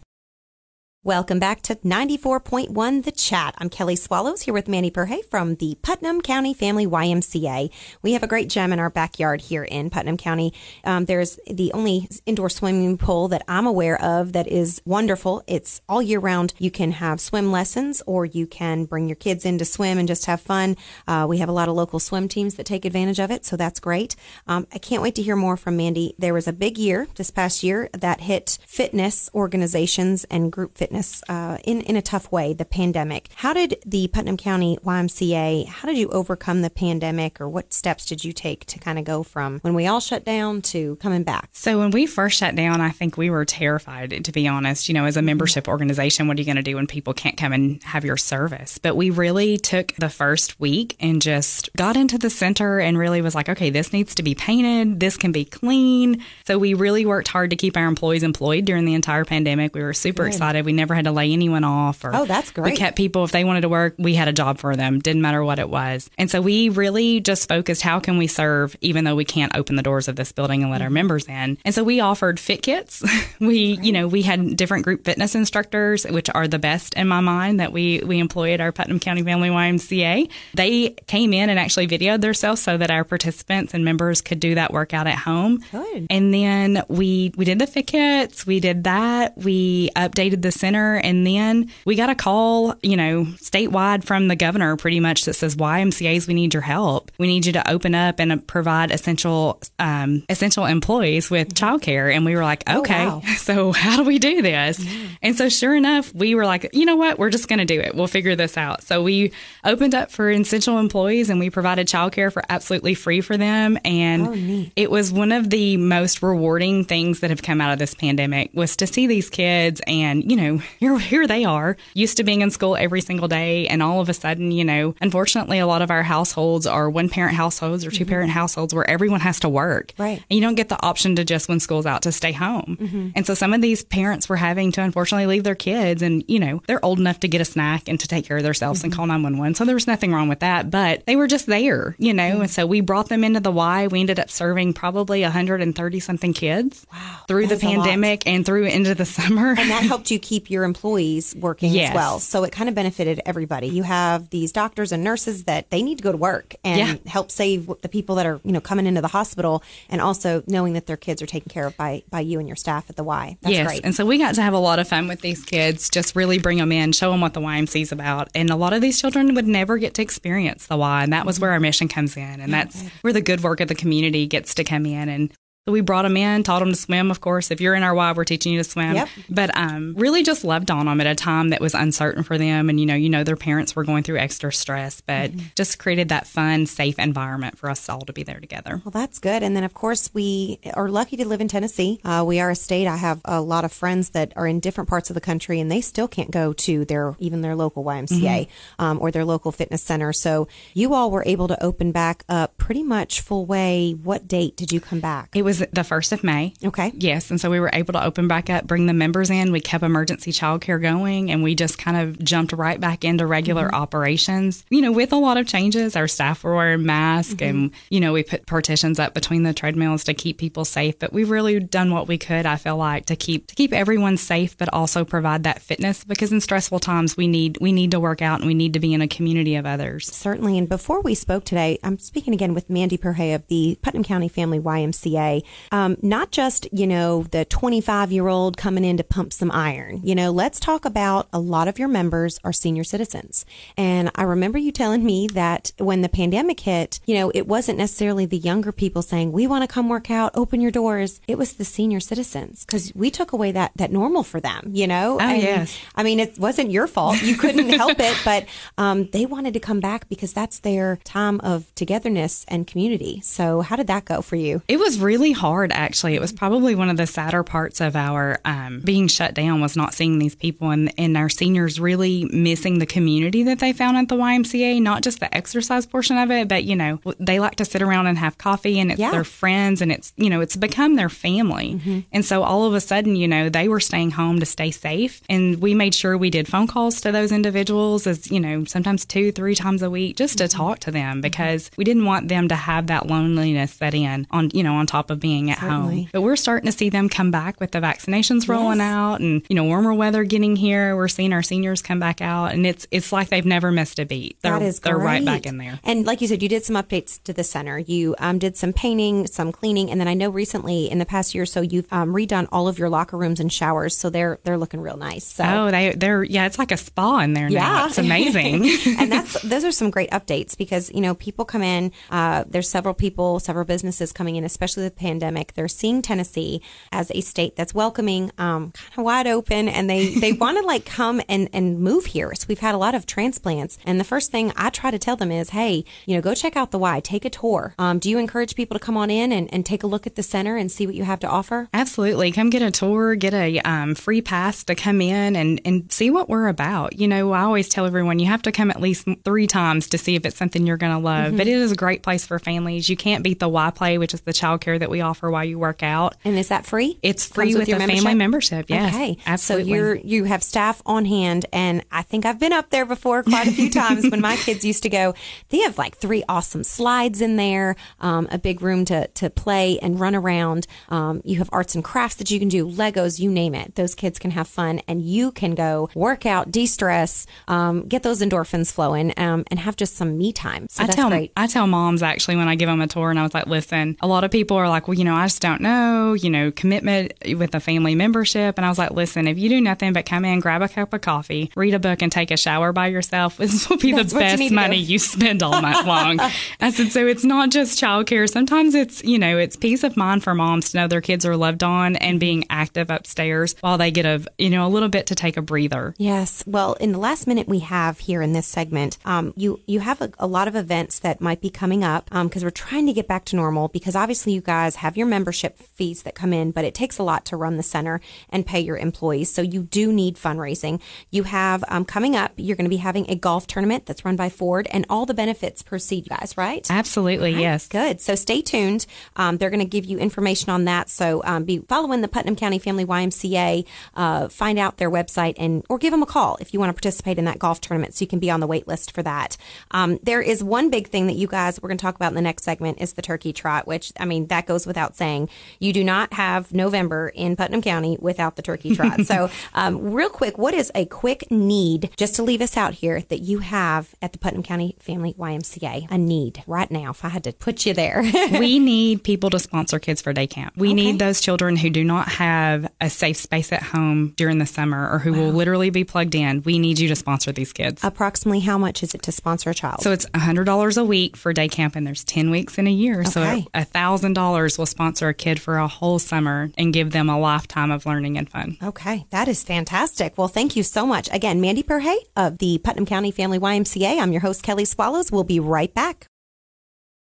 Welcome 1.05 1.41
back 1.41 1.63
to 1.63 1.75
94.1 1.75 3.03
The 3.03 3.11
Chat. 3.11 3.57
I'm 3.59 3.69
Kelly 3.69 3.97
Swallows 3.97 4.43
here 4.43 4.55
with 4.55 4.69
Manny 4.69 4.89
Perhay 4.89 5.25
from 5.25 5.57
the 5.57 5.77
Putnam 5.83 6.21
County 6.21 6.55
Family 6.55 6.87
YMCA. 6.87 7.73
We 8.03 8.13
have 8.13 8.23
a 8.23 8.29
great 8.29 8.49
gem 8.49 8.73
in 8.73 8.79
our 8.79 8.89
backyard 8.89 9.41
here 9.41 9.65
in 9.65 9.91
Putnam 9.91 10.17
County. 10.17 10.55
Um, 10.85 11.07
there's 11.07 11.41
the 11.51 11.73
only 11.73 12.09
indoor 12.25 12.49
swimming 12.49 12.99
pool 12.99 13.27
that 13.27 13.43
I'm 13.49 13.67
aware 13.67 14.01
of 14.01 14.33
that 14.35 14.47
is 14.47 14.81
wonderful. 14.85 15.43
It's 15.49 15.81
all 15.89 16.01
year 16.01 16.21
round. 16.21 16.55
You 16.59 16.71
can 16.71 16.93
have 16.93 17.21
swim 17.21 17.51
lessons 17.51 18.01
or 18.07 18.25
you 18.25 18.47
can 18.47 18.85
bring 18.85 19.09
your 19.09 19.17
kids 19.17 19.45
in 19.45 19.59
to 19.59 19.65
swim 19.65 19.99
and 19.99 20.07
just 20.07 20.27
have 20.27 20.41
fun. 20.41 20.77
Uh, 21.09 21.27
we 21.29 21.39
have 21.39 21.49
a 21.49 21.53
lot 21.53 21.69
of 21.69 21.75
local 21.75 21.99
swim 21.99 22.29
teams 22.29 22.55
that 22.55 22.67
take 22.67 22.85
advantage 22.85 23.19
of 23.19 23.33
it, 23.33 23.45
so 23.45 23.57
that's 23.57 23.81
great. 23.81 24.15
Um, 24.47 24.69
I 24.73 24.79
can't 24.79 25.03
wait 25.03 25.17
to 25.17 25.23
hear 25.23 25.35
more 25.35 25.57
from 25.57 25.77
Mandy. 25.77 26.15
There 26.17 26.33
was 26.33 26.47
a 26.47 26.53
big 26.53 26.79
year 26.79 27.09
this 27.17 27.33
past 27.33 27.65
year 27.65 27.91
that 27.93 28.21
hit 28.21 28.61
fitness 28.69 29.29
organizations 29.35 30.23
and 30.31 30.53
group 30.53 30.79
fitness 30.79 30.92
fitness 30.93 31.23
uh, 31.29 31.59
in 31.65 31.81
in 31.83 31.97
a 31.97 32.03
tough 32.03 32.31
way, 32.31 32.53
the 32.53 32.65
pandemic. 32.65 33.29
How 33.37 33.53
did 33.53 33.79
the 33.87 34.09
Putnam 34.09 34.37
County 34.37 34.79
YMCA? 34.85 35.67
How 35.67 35.89
did 35.89 35.97
you 35.97 36.09
overcome 36.11 36.63
the 36.63 36.71
pandemic, 36.71 37.41
or 37.41 37.49
what 37.49 37.73
steps 37.73 38.07
did 38.07 38.25
you 38.25 38.33
take 38.33 38.67
to 38.67 38.79
kind 38.79 38.99
of 38.99 39.05
go 39.05 39.23
from 39.23 39.61
when 39.61 39.75
we 39.75 39.87
all 39.87 40.01
shut 40.01 40.25
down 40.25 40.63
to 40.63 40.97
coming 40.97 41.23
back? 41.23 41.49
So 41.53 41.79
when 41.79 41.91
we 41.91 42.07
first 42.07 42.39
shut 42.39 42.55
down, 42.55 42.81
I 42.81 42.91
think 42.91 43.17
we 43.17 43.31
were 43.31 43.45
terrified. 43.45 44.13
To 44.25 44.33
be 44.33 44.47
honest, 44.47 44.89
you 44.89 44.95
know, 44.95 45.07
as 45.07 45.17
a 45.17 45.23
membership 45.23 45.67
organization, 45.69 46.29
what 46.29 46.37
are 46.37 46.41
you 46.41 46.47
going 46.47 46.57
to 46.57 46.63
do 46.63 46.77
when 46.77 46.87
people 46.87 47.15
can't 47.15 47.37
come 47.37 47.53
and 47.53 47.83
have 47.85 48.05
your 48.05 48.17
service? 48.17 48.79
But 48.79 48.97
we 48.97 49.11
really 49.11 49.57
took 49.57 49.95
the 49.95 50.11
first 50.11 50.61
week 50.61 50.97
and 51.01 51.23
just 51.23 51.71
got 51.77 51.97
into 51.97 52.19
the 52.19 52.31
center 52.31 52.79
and 52.79 52.99
really 52.99 53.23
was 53.23 53.35
like, 53.35 53.49
okay, 53.49 53.71
this 53.71 53.93
needs 53.93 54.15
to 54.17 54.23
be 54.23 54.35
painted. 54.35 55.01
This 55.01 55.17
can 55.17 55.33
be 55.33 55.45
clean. 55.45 56.23
So 56.47 56.59
we 56.59 56.75
really 56.75 57.07
worked 57.07 57.29
hard 57.29 57.51
to 57.51 57.57
keep 57.57 57.77
our 57.77 57.87
employees 57.87 58.23
employed 58.23 58.65
during 58.65 58.85
the 58.85 58.95
entire 58.95 59.25
pandemic. 59.25 59.75
We 59.75 59.83
were 59.83 59.95
super 59.95 60.25
Good. 60.25 60.35
excited. 60.35 60.67
We 60.67 60.73
never 60.83 60.95
had 60.95 61.05
to 61.05 61.13
lay 61.13 61.33
anyone 61.33 61.63
off. 61.63 62.05
Or 62.05 62.15
oh, 62.15 62.25
that's 62.25 62.51
great. 62.51 62.73
We 62.73 62.77
kept 62.77 62.97
people, 62.97 63.23
if 63.23 63.31
they 63.31 63.45
wanted 63.45 63.61
to 63.61 63.69
work, 63.69 63.95
we 63.99 64.15
had 64.15 64.27
a 64.27 64.33
job 64.33 64.59
for 64.59 64.75
them. 64.75 64.99
Didn't 64.99 65.23
matter 65.23 65.45
what 65.45 65.61
it 65.61 65.69
was. 65.69 66.11
And 66.19 66.29
so 66.29 66.41
we 66.41 66.71
really 66.71 67.21
just 67.21 67.49
focused 67.49 67.83
how 67.83 68.01
can 68.01 68.19
we 68.19 68.27
serve, 68.27 68.77
even 68.81 69.05
though 69.05 69.15
we 69.15 69.25
can't 69.25 69.55
open 69.57 69.77
the 69.77 69.83
doors 69.83 70.09
of 70.09 70.17
this 70.17 70.33
building 70.33 70.63
and 70.63 70.71
let 70.71 70.79
mm-hmm. 70.79 70.85
our 70.85 70.91
members 70.91 71.27
in. 71.27 71.59
And 71.65 71.73
so 71.75 71.85
we 71.85 72.01
offered 72.01 72.41
fit 72.41 72.63
kits. 72.63 73.03
we, 73.41 73.77
right. 73.77 73.85
you 73.85 73.93
know, 73.93 74.09
we 74.09 74.23
had 74.23 74.57
different 74.57 74.85
group 74.85 75.05
fitness 75.05 75.35
instructors, 75.37 76.05
which 76.05 76.29
are 76.35 76.49
the 76.49 76.59
best 76.59 76.95
in 76.95 77.07
my 77.07 77.21
mind 77.21 77.61
that 77.61 77.73
we, 77.73 78.01
we 78.01 78.19
employ 78.19 78.55
at 78.55 78.61
our 78.61 78.73
Putnam 78.73 78.99
County 78.99 79.23
Family 79.23 79.49
YMCA. 79.49 80.29
They 80.55 80.91
came 81.07 81.33
in 81.33 81.49
and 81.49 81.59
actually 81.59 81.87
videoed 81.87 82.21
themselves 82.21 82.61
so 82.61 82.77
that 82.77 82.91
our 82.91 83.05
participants 83.05 83.73
and 83.73 83.85
members 83.85 84.21
could 84.21 84.41
do 84.41 84.57
that 84.57 84.73
workout 84.73 85.07
at 85.07 85.19
home. 85.19 85.63
Good. 85.71 86.09
And 86.11 86.35
then 86.35 86.83
we, 86.89 87.33
we 87.37 87.45
did 87.45 87.61
the 87.61 87.69
fit 87.69 87.87
kits. 87.87 88.45
We 88.47 88.59
did 88.59 88.85
that. 88.85 89.39
We 89.39 89.91
updated 89.91 90.43
the 90.43 90.51
center 90.51 90.72
And 90.75 91.27
then 91.27 91.71
we 91.85 91.97
got 91.97 92.11
a 92.11 92.15
call, 92.15 92.75
you 92.83 92.97
know, 92.97 93.25
statewide 93.37 94.05
from 94.05 94.29
the 94.29 94.37
governor 94.37 94.77
pretty 94.77 95.01
much 95.01 95.25
that 95.25 95.35
says, 95.35 95.57
YMCA's, 95.57 96.27
we 96.27 96.35
need 96.35 96.55
your 96.55 96.63
help. 96.63 97.11
We 97.19 97.27
need 97.27 97.47
you 97.47 97.53
to 97.53 97.71
open 97.71 97.95
up 97.95 98.19
and 98.19 98.47
provide 98.47 98.91
essential, 98.91 99.61
um, 99.79 100.25
essential 100.29 100.67
employees 100.67 101.31
with 101.31 101.55
childcare. 101.55 102.15
And 102.15 102.25
we 102.25 102.35
were 102.35 102.43
like, 102.43 102.69
okay, 102.69 103.05
oh, 103.05 103.19
wow. 103.19 103.23
so 103.37 103.73
how 103.73 103.97
do 103.97 104.05
we 104.05 104.19
do 104.19 104.43
this? 104.43 104.79
Yeah. 104.79 105.09
And 105.23 105.37
so 105.37 105.49
sure 105.49 105.75
enough, 105.75 106.15
we 106.15 106.35
were 106.35 106.45
like, 106.45 106.71
you 106.73 106.85
know 106.85 106.97
what? 106.97 107.19
We're 107.19 107.31
just 107.31 107.49
going 107.49 107.59
to 107.59 107.65
do 107.65 107.81
it. 107.81 107.95
We'll 107.95 108.07
figure 108.07 108.37
this 108.37 108.57
out. 108.57 108.83
So 108.83 109.03
we 109.03 109.33
opened 109.65 109.95
up 109.95 110.11
for 110.11 110.31
essential 110.31 110.79
employees 110.79 111.31
and 111.31 111.39
we 111.39 111.51
provided 111.51 111.87
childcare 111.87 112.33
for 112.33 112.43
absolutely 112.49 112.95
free 112.95 113.21
for 113.21 113.37
them. 113.37 113.79
And 113.85 114.29
oh, 114.29 114.71
it 114.77 114.91
was 114.91 115.13
one 115.13 115.33
of 115.33 115.51
the 115.51 115.77
most 115.77 116.23
rewarding 116.23 116.85
things 116.85 117.21
that 117.21 117.31
have 117.31 117.43
come 117.43 117.61
out 117.61 117.73
of 117.73 117.79
this 117.79 117.95
pandemic 117.95 118.51
was 118.55 118.77
to 118.77 118.87
see 118.87 119.07
these 119.07 119.31
kids 119.31 119.81
and, 119.87 120.29
you 120.31 120.37
know, 120.37 120.62
here, 120.79 120.99
here 120.99 121.27
they 121.27 121.45
are 121.45 121.77
used 121.95 122.17
to 122.17 122.25
being 122.25 122.43
in 122.43 122.51
school 122.51 122.77
every 122.77 123.01
single 123.01 123.29
day. 123.29 123.67
And 123.67 123.83
all 123.83 124.01
of 124.01 124.09
a 124.09 124.15
sudden, 124.15 124.51
you 124.53 124.65
know, 124.65 124.95
unfortunately, 125.01 125.59
a 125.59 125.67
lot 125.67 125.83
of 125.83 125.91
our 125.91 126.03
households 126.03 126.67
are 126.67 126.89
one 126.91 127.09
parent 127.09 127.37
households 127.37 127.85
or 127.85 127.91
two 127.91 128.05
parent 128.05 128.31
mm-hmm. 128.31 128.39
households 128.39 128.75
where 128.75 128.89
everyone 128.89 129.21
has 129.21 129.41
to 129.41 129.49
work. 129.49 129.93
Right. 129.99 130.23
And 130.31 130.39
you 130.39 130.41
don't 130.41 130.55
get 130.55 130.69
the 130.69 130.83
option 130.85 131.17
to 131.17 131.25
just 131.25 131.49
when 131.49 131.61
school's 131.61 131.87
out 131.87 132.03
to 132.03 132.13
stay 132.13 132.33
home. 132.33 132.79
Mm-hmm. 132.81 133.09
And 133.15 133.27
so 133.27 133.35
some 133.35 133.53
of 133.53 133.61
these 133.61 133.85
parents 133.85 134.29
were 134.29 134.37
having 134.37 134.73
to 134.73 134.83
unfortunately 134.83 135.27
leave 135.27 135.45
their 135.45 135.55
kids 135.55 136.03
and, 136.03 136.25
you 136.29 136.39
know, 136.39 136.63
they're 136.67 136.85
old 136.85 136.99
enough 136.99 137.21
to 137.21 137.29
get 137.29 137.41
a 137.41 137.45
snack 137.45 137.89
and 137.89 137.99
to 138.01 138.09
take 138.09 138.27
care 138.27 138.37
of 138.37 138.43
themselves 138.43 138.81
mm-hmm. 138.81 138.87
and 138.87 138.95
call 138.95 139.07
911. 139.07 139.55
So 139.55 139.65
there 139.65 139.75
was 139.75 139.87
nothing 139.87 140.13
wrong 140.13 140.29
with 140.29 140.41
that, 140.41 140.71
but 140.71 141.05
they 141.07 141.17
were 141.17 141.27
just 141.27 141.47
there, 141.47 141.95
you 141.99 142.15
know, 142.15 142.41
and 142.41 142.51
so 142.51 142.67
we 142.67 142.81
brought 142.81 143.09
them 143.09 143.25
into 143.25 143.41
the 143.41 143.51
Y. 143.51 143.87
We 143.87 144.01
ended 144.01 144.19
up 144.19 144.31
serving 144.31 144.75
probably 144.75 145.23
130 145.23 146.01
something 146.01 146.33
kids 146.33 146.87
wow, 146.93 147.21
through 147.29 147.47
the 147.47 147.57
pandemic 147.57 148.27
and 148.27 148.45
through 148.45 148.67
into 148.67 148.95
the 148.95 149.05
summer. 149.13 149.51
And 149.51 149.71
that 149.71 149.83
helped 149.83 150.11
you 150.11 150.19
keep 150.19 150.51
your 150.53 150.65
employees 150.65 151.35
working 151.35 151.73
yes. 151.73 151.91
as 151.91 151.95
well. 151.95 152.19
So 152.21 152.45
it 152.45 152.53
kind 152.53 152.69
of 152.69 152.75
benefited 152.75 153.21
everybody. 153.27 153.69
You 153.69 153.83
have 153.83 154.31
these 154.31 154.53
doctors 154.53 154.93
and 154.93 155.03
nurses 155.03 155.45
that 155.45 155.71
they 155.71 155.83
need 155.83 155.99
to 155.99 156.05
go 156.05 156.13
to 156.13 156.19
work 156.19 156.55
and 156.63 156.79
yeah. 156.79 157.11
help 157.11 157.31
save 157.31 157.71
the 157.81 157.89
people 157.89 158.17
that 158.17 158.27
are, 158.27 158.41
you 158.45 158.53
know, 158.53 158.61
coming 158.61 158.87
into 158.87 159.01
the 159.01 159.09
hospital 159.09 159.63
and 159.89 160.01
also 160.01 160.43
knowing 160.47 160.75
that 160.75 160.87
their 160.87 160.97
kids 160.97 161.23
are 161.23 161.27
taken 161.27 161.49
care 161.49 161.67
of 161.67 161.77
by, 161.77 162.03
by 162.11 162.21
you 162.21 162.39
and 162.39 162.49
your 162.49 162.57
staff 162.57 162.89
at 162.91 162.97
the 162.97 163.05
Y. 163.05 163.37
That's 163.41 163.55
yes. 163.55 163.67
great. 163.67 163.85
And 163.85 163.95
so 163.95 164.07
we 164.07 164.19
got 164.19 164.35
to 164.37 164.43
have 164.43 164.53
a 164.53 164.59
lot 164.59 164.79
of 164.79 164.87
fun 164.87 165.09
with 165.09 165.21
these 165.21 165.45
kids, 165.45 165.89
just 165.89 166.15
really 166.15 166.39
bring 166.39 166.59
them 166.59 166.71
in, 166.71 166.93
show 166.93 167.11
them 167.11 167.21
what 167.21 167.35
the 167.35 167.41
YMC 167.41 167.83
is 167.83 167.93
about. 167.93 168.29
And 168.35 168.51
a 168.51 168.57
lot 168.57 168.73
of 168.73 168.83
these 168.83 169.01
children 169.01 169.35
would 169.35 169.47
never 169.47 169.79
get 169.79 169.95
to 169.95 170.03
experience 170.03 170.67
the 170.67 170.77
Y. 170.77 171.03
And 171.03 171.13
that 171.13 171.27
was 171.27 171.37
mm-hmm. 171.37 171.43
where 171.43 171.53
our 171.53 171.61
mission 171.61 171.89
comes 171.89 172.17
in. 172.17 172.41
And 172.41 172.53
that's 172.53 172.87
where 173.01 173.13
the 173.13 173.23
good 173.23 173.43
work 173.43 173.61
of 173.61 173.69
the 173.69 173.75
community 173.75 174.27
gets 174.27 174.55
to 174.55 174.65
come 174.65 174.87
in 174.87 175.09
and 175.09 175.33
so 175.65 175.71
we 175.71 175.81
brought 175.81 176.03
them 176.03 176.17
in, 176.17 176.43
taught 176.43 176.59
them 176.59 176.71
to 176.71 176.77
swim, 176.77 177.13
of 177.13 177.21
course. 177.21 177.53
If 177.53 177.61
you're 177.61 177.77
in 177.77 177.85
our 177.85 177.95
Y, 177.95 178.13
we're 178.17 178.25
teaching 178.25 178.53
you 178.53 178.59
to 178.59 178.69
swim. 178.69 178.97
Yep. 178.97 179.09
But 179.31 179.57
um, 179.57 179.95
really 179.97 180.25
just 180.25 180.43
loved 180.43 180.73
on 180.73 180.87
them 180.87 181.01
at 181.01 181.07
a 181.07 181.15
time 181.15 181.51
that 181.51 181.61
was 181.61 181.73
uncertain 181.73 182.25
for 182.25 182.37
them. 182.37 182.69
And, 182.69 182.81
you 182.81 182.87
know, 182.87 182.97
you 182.97 183.09
know, 183.09 183.23
their 183.23 183.37
parents 183.37 183.77
were 183.77 183.85
going 183.85 184.03
through 184.03 184.19
extra 184.19 184.53
stress, 184.53 185.01
but 185.03 185.31
mm-hmm. 185.31 185.47
just 185.55 185.79
created 185.79 186.09
that 186.09 186.27
fun, 186.27 186.67
safe 186.67 186.99
environment 186.99 187.59
for 187.59 187.71
us 187.71 187.89
all 187.89 188.01
to 188.01 188.13
be 188.13 188.25
there 188.25 188.41
together. 188.41 188.83
Well, 188.85 188.91
that's 188.91 189.21
good. 189.21 189.45
And 189.45 189.55
then, 189.55 189.63
of 189.63 189.73
course, 189.73 190.13
we 190.13 190.59
are 190.75 190.89
lucky 190.89 191.17
to 191.19 191.29
live 191.29 191.41
in 191.41 191.47
Tennessee. 191.47 192.01
Uh, 192.05 192.25
we 192.27 192.41
are 192.41 192.51
a 192.51 192.57
state. 192.57 192.89
I 192.89 192.97
have 192.97 193.21
a 193.25 193.41
lot 193.41 193.65
of 193.65 193.73
friends 193.73 194.11
that 194.11 194.33
are 194.35 194.49
in 194.49 194.59
different 194.59 194.91
parts 194.91 195.11
of 195.11 195.15
the 195.15 195.21
country 195.21 195.61
and 195.61 195.71
they 195.71 195.81
still 195.81 196.09
can't 196.09 196.33
go 196.33 196.53
to 196.55 196.85
their, 196.87 197.15
even 197.21 197.41
their 197.41 197.55
local 197.55 197.85
YMCA 197.85 198.19
mm-hmm. 198.19 198.85
um, 198.85 198.99
or 199.01 199.13
their 199.13 199.25
local 199.25 199.53
fitness 199.53 199.85
center. 199.85 200.13
So 200.13 200.49
you 200.75 200.93
all 200.93 201.13
were 201.13 201.23
able 201.25 201.47
to 201.47 201.63
open 201.63 201.93
back 201.93 202.25
up 202.29 202.57
pretty 202.57 202.83
much 202.83 203.21
full 203.21 203.47
way. 203.47 203.93
What 203.93 204.27
date 204.27 204.57
did 204.57 204.73
you 204.73 204.81
come 204.81 204.99
back? 204.99 205.29
It 205.37 205.43
was 205.43 205.52
the 205.59 205.83
1st 205.83 206.13
of 206.13 206.25
May. 206.25 206.55
Okay. 206.65 206.93
Yes. 206.95 207.31
And 207.31 207.41
so 207.41 207.51
we 207.51 207.61
were 207.61 207.71
able 207.73 207.93
to 207.93 208.05
open 208.05 208.29
back 208.29 208.51
up, 208.51 208.67
bring 208.67 208.87
the 208.87 208.93
members 208.93 209.31
in. 209.31 209.53
We 209.53 209.61
kept 209.61 209.85
emergency 209.85 210.33
childcare 210.33 210.81
going 210.81 211.31
and 211.31 211.43
we 211.43 211.55
just 211.55 211.79
kind 211.79 211.97
of 211.97 212.23
jumped 212.23 212.53
right 212.53 212.81
back 212.81 213.05
into 213.05 213.27
regular 213.27 213.67
mm-hmm. 213.67 213.75
operations. 213.75 214.65
You 214.71 214.83
know, 214.83 214.93
with 214.93 215.13
a 215.13 215.17
lot 215.17 215.37
of 215.37 215.47
changes, 215.47 215.97
our 215.97 216.09
staff 216.09 216.45
were 216.45 216.55
wearing 216.55 216.85
masks 216.85 217.35
mm-hmm. 217.35 217.45
and, 217.45 217.71
you 217.91 218.01
know, 218.01 218.13
we 218.13 218.23
put 218.23 218.47
partitions 218.47 218.99
up 218.99 219.15
between 219.15 219.43
the 219.43 219.55
treadmills 219.55 220.05
to 220.05 220.15
keep 220.15 220.39
people 220.39 220.65
safe. 220.65 220.99
But 220.99 221.13
we've 221.13 221.31
really 221.31 221.61
done 221.61 221.93
what 221.93 222.09
we 222.09 222.19
could, 222.19 222.47
I 222.47 222.57
feel 222.57 222.77
like, 222.77 223.07
to 223.07 223.17
keep 223.17 223.47
to 223.49 223.55
keep 223.55 223.73
everyone 223.73 224.17
safe, 224.17 224.57
but 224.57 224.73
also 224.73 225.05
provide 225.05 225.43
that 225.45 225.63
fitness 225.63 226.05
because 226.05 226.33
in 226.33 226.41
stressful 226.41 226.81
times 226.81 227.17
we 227.17 227.27
need 227.27 227.59
we 227.61 227.73
need 227.73 227.91
to 227.93 228.01
work 228.01 228.23
out 228.23 228.41
and 228.41 228.47
we 228.47 228.55
need 228.55 228.73
to 228.75 228.81
be 228.81 228.95
in 228.95 229.03
a 229.03 229.09
community 229.09 229.57
of 229.57 229.67
others. 229.67 230.07
Certainly. 230.07 230.59
And 230.59 230.69
before 230.69 231.01
we 231.01 231.15
spoke 231.15 231.45
today, 231.45 231.79
I'm 231.83 231.99
speaking 231.99 232.35
again 232.35 232.55
with 232.55 232.71
Mandy 232.71 232.99
Perhay 232.99 233.35
of 233.35 233.47
the 233.49 233.79
Putnam 233.83 234.05
County 234.05 234.29
Family 234.29 234.61
YMCA. 234.61 235.42
Um, 235.71 235.97
not 236.03 236.31
just, 236.31 236.69
you 236.73 236.87
know, 236.87 237.25
the 237.25 237.45
25 237.45 238.13
year 238.13 238.29
old 238.29 238.57
coming 238.57 238.85
in 238.85 238.97
to 238.97 239.05
pump 239.05 239.33
some 239.33 239.51
iron. 239.51 240.01
You 240.03 240.15
know, 240.15 240.31
let's 240.31 240.61
talk 240.61 240.85
about 240.85 241.29
a 241.33 241.39
lot 241.39 241.69
of 241.69 241.79
your 241.79 241.89
members 241.89 242.39
are 242.45 242.53
senior 242.53 242.85
citizens. 242.85 243.45
And 243.77 244.11
I 244.15 244.23
remember 244.23 244.59
you 244.59 244.73
telling 244.73 245.05
me 245.05 245.27
that 245.29 245.73
when 245.79 246.03
the 246.03 246.09
pandemic 246.09 246.61
hit, 246.61 247.01
you 247.07 247.15
know, 247.15 247.31
it 247.35 247.47
wasn't 247.47 247.79
necessarily 247.79 248.27
the 248.27 248.39
younger 248.39 248.73
people 248.73 249.03
saying, 249.03 249.33
we 249.33 249.47
want 249.47 249.63
to 249.63 249.73
come 249.73 249.89
work 249.89 250.11
out, 250.11 250.33
open 250.35 250.61
your 250.61 250.71
doors. 250.71 251.21
It 251.27 251.39
was 251.39 251.55
the 251.55 251.65
senior 251.65 252.01
citizens 252.01 252.65
because 252.65 252.93
we 252.95 253.11
took 253.11 253.33
away 253.33 253.53
that, 253.53 253.73
that 253.77 253.93
normal 253.93 254.23
for 254.23 254.41
them, 254.41 254.71
you 254.73 254.87
know? 254.87 255.17
Oh, 255.17 255.21
and, 255.21 255.43
yes. 255.43 255.79
I 255.95 256.03
mean, 256.03 256.21
it 256.21 256.39
wasn't 256.39 256.71
your 256.71 256.87
fault. 256.87 257.23
You 257.23 257.37
couldn't 257.37 257.69
help 257.71 257.99
it, 257.99 258.17
but 258.25 258.47
um, 258.79 259.09
they 259.11 259.27
wanted 259.27 259.55
to 259.55 259.61
come 259.61 259.81
back 259.81 260.09
because 260.09 260.33
that's 260.33 260.61
their 260.61 260.97
time 261.05 261.41
of 261.41 261.73
togetherness 261.75 262.45
and 262.49 262.67
community. 262.67 263.21
So 263.23 263.61
how 263.61 263.77
did 263.77 263.87
that 263.89 264.05
go 264.05 264.23
for 264.23 264.37
you? 264.37 264.63
It 264.69 264.79
was 264.79 264.99
really 264.99 265.32
hard, 265.33 265.73
actually. 265.73 266.15
It 266.15 266.21
was 266.21 266.33
probably 266.33 266.75
one 266.75 266.89
of 266.89 266.97
the 266.97 267.07
sadder 267.07 267.43
parts 267.43 267.81
of 267.81 267.97
our 267.97 268.39
um, 268.45 268.81
being 268.81 269.09
shut 269.09 269.35
down 269.35 269.61
was 269.61 269.77
not 269.77 269.95
seeing 269.95 270.19
these 270.19 270.35
people 270.35 270.71
and, 270.71 270.93
and 270.99 271.17
our 271.17 271.29
seniors 271.29 271.81
really 271.81 272.25
missing 272.27 272.79
the 272.79 272.87
community 272.87 273.43
that 273.45 273.59
they 273.59 273.73
found 273.73 273.97
at 273.97 274.09
the 274.09 274.17
YMCA, 274.17 274.81
not 274.81 275.03
just 275.03 275.21
the 275.21 275.35
exercise 275.35 275.87
portion 275.87 276.19
of 276.19 276.31
it, 276.31 276.49
but, 276.49 276.65
you 276.65 276.77
know, 276.77 277.01
they 277.19 277.41
like 277.41 277.57
to 277.57 277.65
sit 277.65 277.83
around 277.83 278.07
and 278.07 278.19
have 278.19 278.39
coffee 278.39 278.79
and 278.79 278.93
it's 278.93 279.01
yeah. 279.01 279.11
their 279.11 279.25
friends 279.25 279.83
and 279.83 279.91
it's, 279.91 280.13
you 280.17 280.31
know, 280.31 280.41
it's 280.41 280.57
become 280.57 280.97
their 280.97 281.09
family. 281.09 281.75
Mm-hmm. 281.75 282.01
And 282.13 282.25
so 282.25 282.43
all 282.43 282.67
of 282.67 282.75
a 282.75 282.81
sudden, 282.81 283.17
you 283.17 283.29
know, 283.29 283.49
they 283.49 283.69
were 283.69 283.81
staying 283.81 284.11
home 284.13 284.41
to 284.41 284.47
stay 284.47 284.71
safe. 284.71 285.23
And 285.29 285.61
we 285.61 285.75
made 285.75 285.95
sure 285.95 286.17
we 286.17 286.31
did 286.31 286.49
phone 286.49 286.67
calls 286.67 287.01
to 287.03 287.13
those 287.13 287.33
individuals 287.33 288.07
as, 288.07 288.31
you 288.31 288.41
know, 288.41 288.65
sometimes 288.65 289.05
two, 289.05 289.33
three 289.33 289.55
times 289.55 289.83
a 289.83 289.91
week 289.91 290.17
just 290.17 290.39
to 290.39 290.45
mm-hmm. 290.45 290.57
talk 290.57 290.79
to 290.81 290.91
them 290.91 291.21
because 291.21 291.71
we 291.77 291.85
didn't 291.85 292.05
want 292.05 292.29
them 292.29 292.49
to 292.49 292.55
have 292.55 292.89
that 292.89 293.07
loneliness 293.07 293.73
set 293.73 293.95
in 293.95 294.27
on, 294.31 294.51
you 294.53 294.63
know, 294.63 294.75
on 294.75 294.87
top 294.87 295.11
of 295.11 295.21
being 295.23 295.51
at 295.51 295.61
Certainly. 295.61 296.03
home. 296.03 296.09
But 296.13 296.21
we're 296.21 296.37
starting 296.37 296.71
to 296.71 296.77
see 296.77 296.91
them 296.91 297.09
come 297.09 297.31
back 297.31 297.59
with 297.61 297.71
the 297.71 297.79
vaccinations 297.79 298.49
rolling 298.49 298.79
yes. 298.79 298.93
out 298.93 299.21
and, 299.21 299.43
you 299.49 299.57
know, 299.57 299.65
warmer 299.65 299.95
weather 299.95 300.25
getting 300.25 300.57
here. 300.57 300.95
We're 300.95 301.09
seeing 301.09 301.33
our 301.33 301.43
seniors 301.43 301.81
come 301.81 301.99
back 301.99 302.21
out 302.21 302.53
and 302.53 302.67
it's 302.67 302.87
it's 302.91 303.13
like 303.13 303.31
they've 303.31 303.47
never 303.47 303.73
missed 303.73 303.99
a 303.99 304.05
beat. 304.05 304.37
They're, 304.43 304.59
that 304.59 304.63
is 304.63 304.81
They're 304.81 304.99
right 304.99 305.25
back 305.25 305.47
in 305.47 305.57
there. 305.57 305.81
And 305.85 306.05
like 306.05 306.21
you 306.21 306.29
said, 306.29 306.43
you 306.43 306.49
did 306.49 306.65
some 306.65 306.77
updates 306.77 307.23
to 307.23 307.33
the 307.33 307.45
center. 307.45 307.79
You 307.79 308.15
um, 308.19 308.39
did 308.39 308.57
some 308.57 308.73
painting, 308.73 309.27
some 309.27 309.53
cleaning, 309.53 309.91
and 309.91 310.01
then 310.01 310.09
I 310.09 310.15
know 310.15 310.29
recently 310.29 310.91
in 310.91 310.99
the 310.99 311.07
past 311.07 311.35
year 311.35 311.45
or 311.45 311.47
so 311.47 311.61
you've 311.61 311.91
um, 311.93 312.13
redone 312.13 312.49
all 312.53 312.69
of 312.69 312.79
your 312.79 312.89
locker 312.89 313.17
rooms 313.17 313.41
and 313.41 313.53
showers, 313.53 313.97
so 313.97 314.11
they're 314.11 314.39
they're 314.45 314.59
looking 314.59 314.81
real 314.81 314.97
nice. 314.97 315.25
So. 315.25 315.45
Oh, 315.45 315.71
they 315.71 315.93
they're 315.93 316.25
yeah, 316.25 316.47
it's 316.47 316.59
like 316.59 316.73
a 316.73 316.77
spa 316.77 317.21
in 317.21 317.35
there 317.35 317.49
yeah. 317.49 317.61
now. 317.61 317.87
It's 317.87 317.99
amazing. 317.99 318.69
and 318.99 319.13
that's 319.17 319.41
those 319.43 319.65
are 319.65 319.73
some 319.73 319.91
great 319.91 320.11
updates 320.11 320.57
because 320.57 320.91
you 320.93 321.01
know 321.01 321.15
people 321.15 321.45
come 321.45 321.63
in. 321.63 321.93
Uh, 322.11 322.45
there's 322.49 322.69
several 322.69 322.95
people, 322.95 323.39
several 323.39 323.65
businesses 323.65 324.13
coming 324.13 324.37
in, 324.37 324.45
especially 324.45 324.85
the 324.85 324.91
pandemic. 324.91 325.12
They're 325.19 325.69
seeing 325.69 326.03
Tennessee 326.03 326.63
as 326.91 327.11
a 327.15 327.21
state 327.21 327.57
that's 327.57 327.75
welcoming, 327.75 328.31
um, 328.39 328.73
kind 328.73 328.99
of 328.99 329.05
wide 329.05 329.27
open, 329.27 329.69
and 329.69 329.89
they 329.89 330.15
they 330.15 330.33
want 330.43 330.59
to 330.59 330.65
like 330.65 330.85
come 330.85 331.21
and 331.29 331.49
and 331.53 331.81
move 331.81 332.07
here. 332.07 332.35
So 332.35 332.47
we've 332.49 332.59
had 332.59 332.75
a 332.75 332.79
lot 332.79 332.95
of 332.95 333.07
transplants, 333.07 333.79
and 333.85 333.99
the 333.99 334.05
first 334.05 334.31
thing 334.31 334.53
I 334.57 334.71
try 334.71 334.91
to 334.91 334.99
tell 334.99 335.17
them 335.17 335.31
is, 335.31 335.51
hey, 335.51 335.85
you 336.07 336.15
know, 336.15 336.23
go 336.23 336.35
check 336.35 336.57
out 336.57 336.71
the 336.71 336.79
Y, 336.79 337.01
take 337.01 337.25
a 337.25 337.31
tour. 337.31 337.75
Um, 337.79 337.99
do 337.99 338.11
you 338.11 338.19
encourage 338.19 338.55
people 338.55 338.79
to 338.79 338.85
come 338.85 338.97
on 338.97 339.11
in 339.11 339.33
and, 339.33 339.53
and 339.53 339.65
take 339.65 339.83
a 339.83 339.87
look 339.87 340.07
at 340.07 340.17
the 340.17 340.23
center 340.23 340.57
and 340.57 340.71
see 340.71 340.87
what 340.87 340.95
you 340.95 341.05
have 341.05 341.21
to 341.21 341.29
offer? 341.29 341.69
Absolutely, 341.73 342.33
come 342.33 342.51
get 342.51 342.63
a 342.63 342.71
tour, 342.71 343.15
get 343.15 343.35
a 343.35 343.59
um, 343.61 343.95
free 343.95 344.21
pass 344.21 344.65
to 344.65 344.75
come 344.75 345.01
in 345.01 345.37
and 345.37 345.61
and 345.65 345.91
see 345.93 346.11
what 346.11 346.29
we're 346.29 346.49
about. 346.49 346.99
You 346.99 347.09
know, 347.09 347.33
I 347.33 347.43
always 347.43 347.69
tell 347.69 347.87
everyone 347.87 348.19
you 348.19 348.27
have 348.27 348.43
to 348.43 348.53
come 348.53 348.71
at 348.71 348.81
least 348.81 349.07
three 349.25 349.47
times 349.47 349.89
to 349.89 349.99
see 349.99 350.17
if 350.17 350.25
it's 350.25 350.37
something 350.37 350.67
you're 350.67 350.77
going 350.77 350.93
to 350.93 350.99
love. 350.99 351.29
Mm-hmm. 351.29 351.37
But 351.37 351.47
it 351.47 351.57
is 351.57 351.73
a 351.73 351.77
great 351.77 352.03
place 352.03 352.27
for 352.27 352.39
families. 352.39 352.89
You 352.89 352.97
can't 352.97 353.23
beat 353.25 353.39
the 353.39 353.49
Y 353.49 353.71
Play, 353.71 353.99
which 353.99 354.15
is 354.15 354.23
the 354.23 354.33
childcare 354.33 354.79
that 354.79 354.91
we 354.91 355.01
offer 355.03 355.31
while 355.31 355.45
you 355.45 355.59
work 355.59 355.83
out. 355.83 356.17
And 356.25 356.39
is 356.39 356.49
that 356.49 356.67
free? 356.67 356.99
It's 357.03 357.27
free 357.27 357.55
with, 357.55 357.67
with, 357.67 357.69
a 357.69 357.79
membership? 357.79 358.03
family 358.03 358.15
membership. 358.15 358.67
Yes. 358.69 358.95
Okay. 358.95 359.19
Absolutely. 359.27 359.71
So 359.71 359.77
you're 359.77 359.95
you 359.97 360.25
have 360.25 360.43
staff 360.43 360.83
on 360.87 361.05
hand 361.05 361.47
and 361.53 361.85
I 361.91 362.03
think 362.03 362.25
I've 362.25 362.39
been 362.39 362.53
up 362.53 362.71
there 362.71 362.87
before 362.87 363.23
quite 363.23 363.49
a 363.49 363.53
few 363.53 363.71
times 363.83 364.11
when 364.11 364.21
my 364.21 364.37
kids 364.37 364.65
used 364.65 364.83
to 364.85 364.89
go. 364.89 365.15
They 365.51 365.59
have 365.61 365.79
like 365.79 365.97
three 365.97 366.25
awesome 366.29 366.65
slides 366.65 367.21
in 367.21 367.37
there, 367.37 367.77
um, 368.01 368.29
a 368.31 368.39
big 368.39 368.63
room 368.63 368.85
to 368.87 369.09
to 369.09 369.31
play 369.31 369.79
and 369.81 369.99
run 369.99 370.15
around. 370.15 370.67
Um, 370.89 371.23
you 371.25 371.39
have 371.39 371.49
arts 371.53 371.75
and 371.75 371.85
crafts 371.85 372.17
that 372.17 372.31
you 372.31 372.39
can 372.39 372.49
do, 372.49 372.67
Legos, 372.67 373.19
you 373.19 373.31
name 373.31 373.55
it. 373.55 373.75
Those 373.75 373.95
kids 373.95 374.19
can 374.19 374.31
have 374.33 374.49
fun 374.49 374.81
and 374.89 375.03
you 375.03 375.33
can 375.33 375.55
go 375.55 375.91
work 375.95 376.27
out, 376.27 376.51
de-stress, 376.51 377.27
um, 377.49 377.87
get 377.89 378.03
those 378.03 378.21
endorphins 378.21 378.73
flowing, 378.73 379.13
um, 379.17 379.45
and 379.51 379.59
have 379.59 379.77
just 379.77 379.97
some 379.97 380.17
me 380.17 380.33
time. 380.33 380.67
So 380.71 380.85
I 380.85 380.87
tell 380.87 381.09
great. 381.09 381.33
I 381.37 381.47
tell 381.47 381.67
moms 381.67 382.03
actually 382.03 382.37
when 382.37 382.49
I 382.49 382.55
give 382.55 382.69
them 382.69 382.81
a 382.81 382.87
tour 382.87 383.11
and 383.11 383.19
I 383.19 383.23
was 383.23 383.35
like, 383.35 383.47
listen, 383.47 383.97
a 384.01 384.07
lot 384.07 384.25
of 384.25 384.31
people 384.31 384.57
are 384.57 384.69
like, 384.69 384.82
like, 384.83 384.89
well, 384.89 384.99
you 384.99 385.05
know, 385.05 385.15
I 385.15 385.27
just 385.27 385.41
don't 385.41 385.61
know, 385.61 386.15
you 386.15 386.31
know, 386.31 386.51
commitment 386.51 387.13
with 387.37 387.55
a 387.55 387.61
family 387.61 387.95
membership. 387.95 388.59
And 388.59 388.67
I 388.67 388.69
was 388.69 388.79
like, 388.79 388.91
listen, 388.91 389.29
if 389.29 389.39
you 389.39 389.49
do 389.49 389.61
nothing 389.61 389.93
but 389.93 390.07
come 390.07 390.25
in, 390.25 390.41
grab 390.41 390.63
a 390.63 390.69
cup 390.69 390.93
of 390.93 391.01
coffee, 391.01 391.51
read 391.55 391.75
a 391.75 391.79
book, 391.79 392.03
and 392.03 392.11
take 392.11 392.31
a 392.31 392.37
shower 392.37 392.73
by 392.73 392.89
yourself, 392.89 393.37
this 393.43 393.69
will 393.69 393.77
be 393.77 393.93
That's 393.93 394.13
the 394.13 394.19
best 394.19 394.51
money 394.51 394.77
you 394.77 394.99
spend 394.99 395.43
all 395.43 395.61
night 395.63 395.87
long. 395.87 396.19
I 396.61 396.71
said, 396.71 396.93
so 396.93 397.07
it's 397.07 397.25
not 397.25 397.51
just 397.51 397.81
childcare. 397.81 398.29
Sometimes 398.29 398.75
it's, 398.75 399.05
you 399.05 399.19
know, 399.19 399.39
it's 399.39 399.57
peace 399.57 399.85
of 399.85 399.97
mind 399.97 400.25
for 400.25 400.35
moms 400.35 400.71
to 400.71 400.79
know 400.79 400.89
their 400.89 401.01
kids 401.01 401.25
are 401.25 401.37
loved 401.37 401.63
on 401.63 401.97
and 401.97 402.19
being 402.19 402.45
active 402.51 402.91
upstairs 402.91 403.55
while 403.61 403.79
they 403.79 403.91
get 403.91 404.07
a, 404.07 404.25
you 404.39 404.51
know, 404.51 404.67
a 404.67 404.71
little 404.71 404.89
bit 404.89 405.07
to 405.07 405.15
take 405.15 405.37
a 405.37 405.43
breather. 405.43 405.95
Yes. 405.99 406.43
Well, 406.47 406.75
in 406.75 406.93
the 406.93 406.99
last 406.99 407.27
minute 407.27 407.49
we 407.49 407.61
have 407.61 408.01
here 408.01 408.23
in 408.23 408.33
this 408.33 408.47
segment, 408.47 408.99
um, 409.05 409.33
you, 409.37 409.61
you 409.67 409.81
have 409.81 410.01
a, 410.01 410.11
a, 410.19 410.27
lot 410.33 410.49
of 410.49 410.57
events 410.57 410.99
that 411.01 411.21
might 411.21 411.43
be 411.43 411.51
coming 411.51 411.85
up 411.85 412.07
because 412.07 412.43
um, 412.43 412.47
we're 412.47 412.51
trying 412.51 412.87
to 412.87 412.93
get 412.93 413.07
back 413.07 413.27
to 413.27 413.37
normal 413.37 413.69
because 413.69 413.95
obviously 413.95 414.33
you 414.33 414.41
guys 414.41 414.72
have 414.77 414.97
your 414.97 415.07
membership 415.07 415.59
fees 415.59 416.03
that 416.03 416.15
come 416.15 416.33
in, 416.33 416.51
but 416.51 416.65
it 416.65 416.75
takes 416.75 416.99
a 416.99 417.03
lot 417.03 417.25
to 417.27 417.37
run 417.37 417.57
the 417.57 417.63
center 417.63 418.01
and 418.31 418.47
pay 418.47 418.61
your 418.61 418.77
employees. 418.77 419.33
So 419.33 419.43
you 419.43 419.63
do 419.63 419.93
need 419.93 420.17
fundraising. 420.17 420.81
You 421.11 421.25
have 421.25 421.65
um, 421.69 421.85
coming 421.85 422.17
up, 422.17 422.33
you're 422.37 422.57
going 422.57 422.67
to 422.67 422.71
be 422.71 422.77
having 422.77 423.09
a 423.09 423.15
golf 423.15 423.47
tournament 423.47 423.87
that's 423.87 424.05
run 424.05 424.17
by 424.17 424.29
Ford 424.29 424.67
and 424.71 424.87
all 424.89 425.07
the 425.07 425.15
benefits 425.15 425.63
proceed, 425.63 426.09
guys, 426.09 426.35
right? 426.37 426.67
Absolutely. 426.71 427.35
Right, 427.35 427.41
yes. 427.41 427.69
Good. 427.69 428.01
So 428.01 428.15
stay 428.15 428.43
tuned. 428.43 428.87
Um, 429.17 429.39
they're 429.39 429.51
going 429.51 429.61
to 429.61 429.67
give 429.67 429.85
you 429.85 429.99
information 429.99 430.51
on 430.51 430.65
that. 430.65 430.91
So 430.91 431.23
um, 431.25 431.45
be 431.45 431.59
following 431.59 432.01
the 432.01 432.09
Putnam 432.09 432.37
County 432.37 432.59
Family 432.59 432.85
YMCA. 432.85 433.67
Uh, 433.95 434.29
find 434.29 434.59
out 434.59 434.77
their 434.79 434.91
website 434.91 435.35
and 435.39 435.65
or 435.69 435.79
give 435.79 435.91
them 435.91 436.03
a 436.03 436.07
call 436.07 436.37
if 436.41 436.53
you 436.53 436.61
want 436.61 436.71
to 436.71 436.75
participate 436.75 437.19
in 437.19 437.25
that 437.27 437.39
golf 437.39 437.61
tournament, 437.61 437.95
so 437.95 438.03
you 438.03 438.07
can 438.07 438.19
be 438.19 438.31
on 438.31 438.41
the 438.41 438.47
wait 438.47 438.67
list 438.69 438.93
for 438.93 439.03
that. 439.03 439.37
Um, 439.71 439.99
there 440.03 440.21
is 440.21 440.43
one 440.43 440.71
big 440.71 440.89
thing 440.89 441.07
that 441.07 441.15
you 441.15 441.27
guys 441.27 441.61
we're 441.61 441.69
going 441.69 441.79
to 441.79 441.83
talk 441.83 441.97
about 441.97 442.09
in 442.09 442.15
the 442.15 442.23
next 442.23 442.45
segment 442.45 442.81
is 442.81 442.95
the 442.95 443.03
turkey 443.03 443.33
trot, 443.33 443.67
which 443.67 443.93
I 443.99 444.05
mean 444.05 444.27
that 444.29 444.47
goes 444.47 444.62
without 444.67 444.97
saying. 444.97 445.29
You 445.59 445.73
do 445.73 445.85
not 445.85 446.13
have 446.15 446.53
November 446.53 447.13
in 447.15 447.37
Putnam 447.37 447.63
County 447.63 447.97
without 448.01 448.37
the 448.37 448.43
turkey 448.43 448.75
trot. 448.75 449.01
so, 449.05 449.31
um, 449.55 449.93
real 449.93 450.09
quick, 450.09 450.39
what 450.39 450.55
is 450.55 450.71
a 450.75 450.85
quick 450.87 451.31
need 451.31 451.91
just 451.97 452.15
to 452.17 452.23
leave 452.23 452.41
us 452.41 452.57
out 452.57 452.75
here 452.75 453.03
that 453.03 453.21
you 453.21 453.39
have 453.39 453.95
at 454.01 454.13
the 454.13 454.19
Putnam 454.19 454.43
County 454.43 454.77
Family 454.79 455.15
YMCA? 455.15 455.91
A 455.91 455.99
need 455.99 456.43
right 456.47 456.71
now. 456.71 456.91
If 456.91 457.05
I 457.05 457.09
had 457.09 457.25
to 457.25 457.33
put 457.33 457.67
you 457.67 457.75
there, 457.75 458.03
we 458.33 458.59
need 458.59 459.05
people 459.05 459.31
to 459.31 459.39
sponsor 459.39 459.79
kids 459.79 460.03
for 460.03 460.13
day 460.13 460.27
camp. 460.27 460.57
We 460.57 460.69
okay. 460.69 460.75
need 460.75 460.99
those 460.99 461.21
children 461.21 461.57
who 461.57 461.71
do 461.71 461.85
not 461.85 462.09
have 462.09 462.71
a 462.81 462.91
safe 462.91 463.17
space 463.17 463.53
at 463.53 463.63
home 463.63 464.15
during 464.17 464.39
the 464.39 464.47
summer 464.47 464.91
or 464.91 464.99
who 464.99 465.13
wow. 465.13 465.19
will 465.19 465.33
literally 465.33 465.71
be 465.71 465.85
plugged 465.85 466.15
in. 466.15 466.43
We 466.43 466.59
need 466.59 466.79
you 466.79 466.89
to 466.89 466.97
sponsor 466.97 467.33
these 467.33 467.53
kids. 467.53 467.83
Approximately 467.85 468.41
how 468.41 468.59
much 468.59 468.83
is 468.83 468.95
it 468.95 469.03
to 469.03 469.13
sponsor 469.13 469.51
a 469.51 469.55
child? 469.55 469.83
So 469.83 469.93
it's 469.93 470.07
$100 470.07 470.79
a 470.79 470.85
week 470.85 471.17
for 471.17 471.33
day 471.33 471.49
camp, 471.49 471.77
and 471.77 471.87
there's 471.87 472.05
10 472.05 472.31
weeks 472.31 472.59
in 472.59 472.67
a 472.67 472.71
year. 472.71 473.01
Okay. 473.01 473.11
So 473.11 473.21
$1,000 473.55 474.52
will 474.59 474.67
sponsor 474.67 475.09
a 475.09 475.15
kid 475.15 475.41
for 475.41 475.57
a 475.57 475.69
whole 475.69 475.99
summer 475.99 476.51
and 476.57 476.73
give 476.73 476.91
them 476.91 477.09
a 477.09 477.19
lifetime 477.19 477.71
of 477.71 477.87
learning 477.87 478.19
and 478.19 478.29
fun. 478.29 478.57
Okay, 478.63 479.07
that 479.11 479.29
is 479.29 479.43
fantastic. 479.43 480.17
Well, 480.17 480.29
thank 480.29 480.57
you 480.57 480.63
so 480.63 480.87
much. 480.87 481.09
Again, 481.13 481.41
Mandy 481.41 481.63
Perhay 481.63 481.97
of 482.17 482.39
the 482.39 482.59
Putnam 482.59 482.87
County 482.87 483.11
Family 483.11 483.39
YMCA. 483.39 483.99
I'm 484.01 484.13
your 484.13 484.21
host, 484.21 484.43
Kelly 484.43 484.65
Swallows. 484.65 485.11
We'll 485.11 485.25
be 485.25 485.41
right 485.41 485.73
back. 485.73 486.07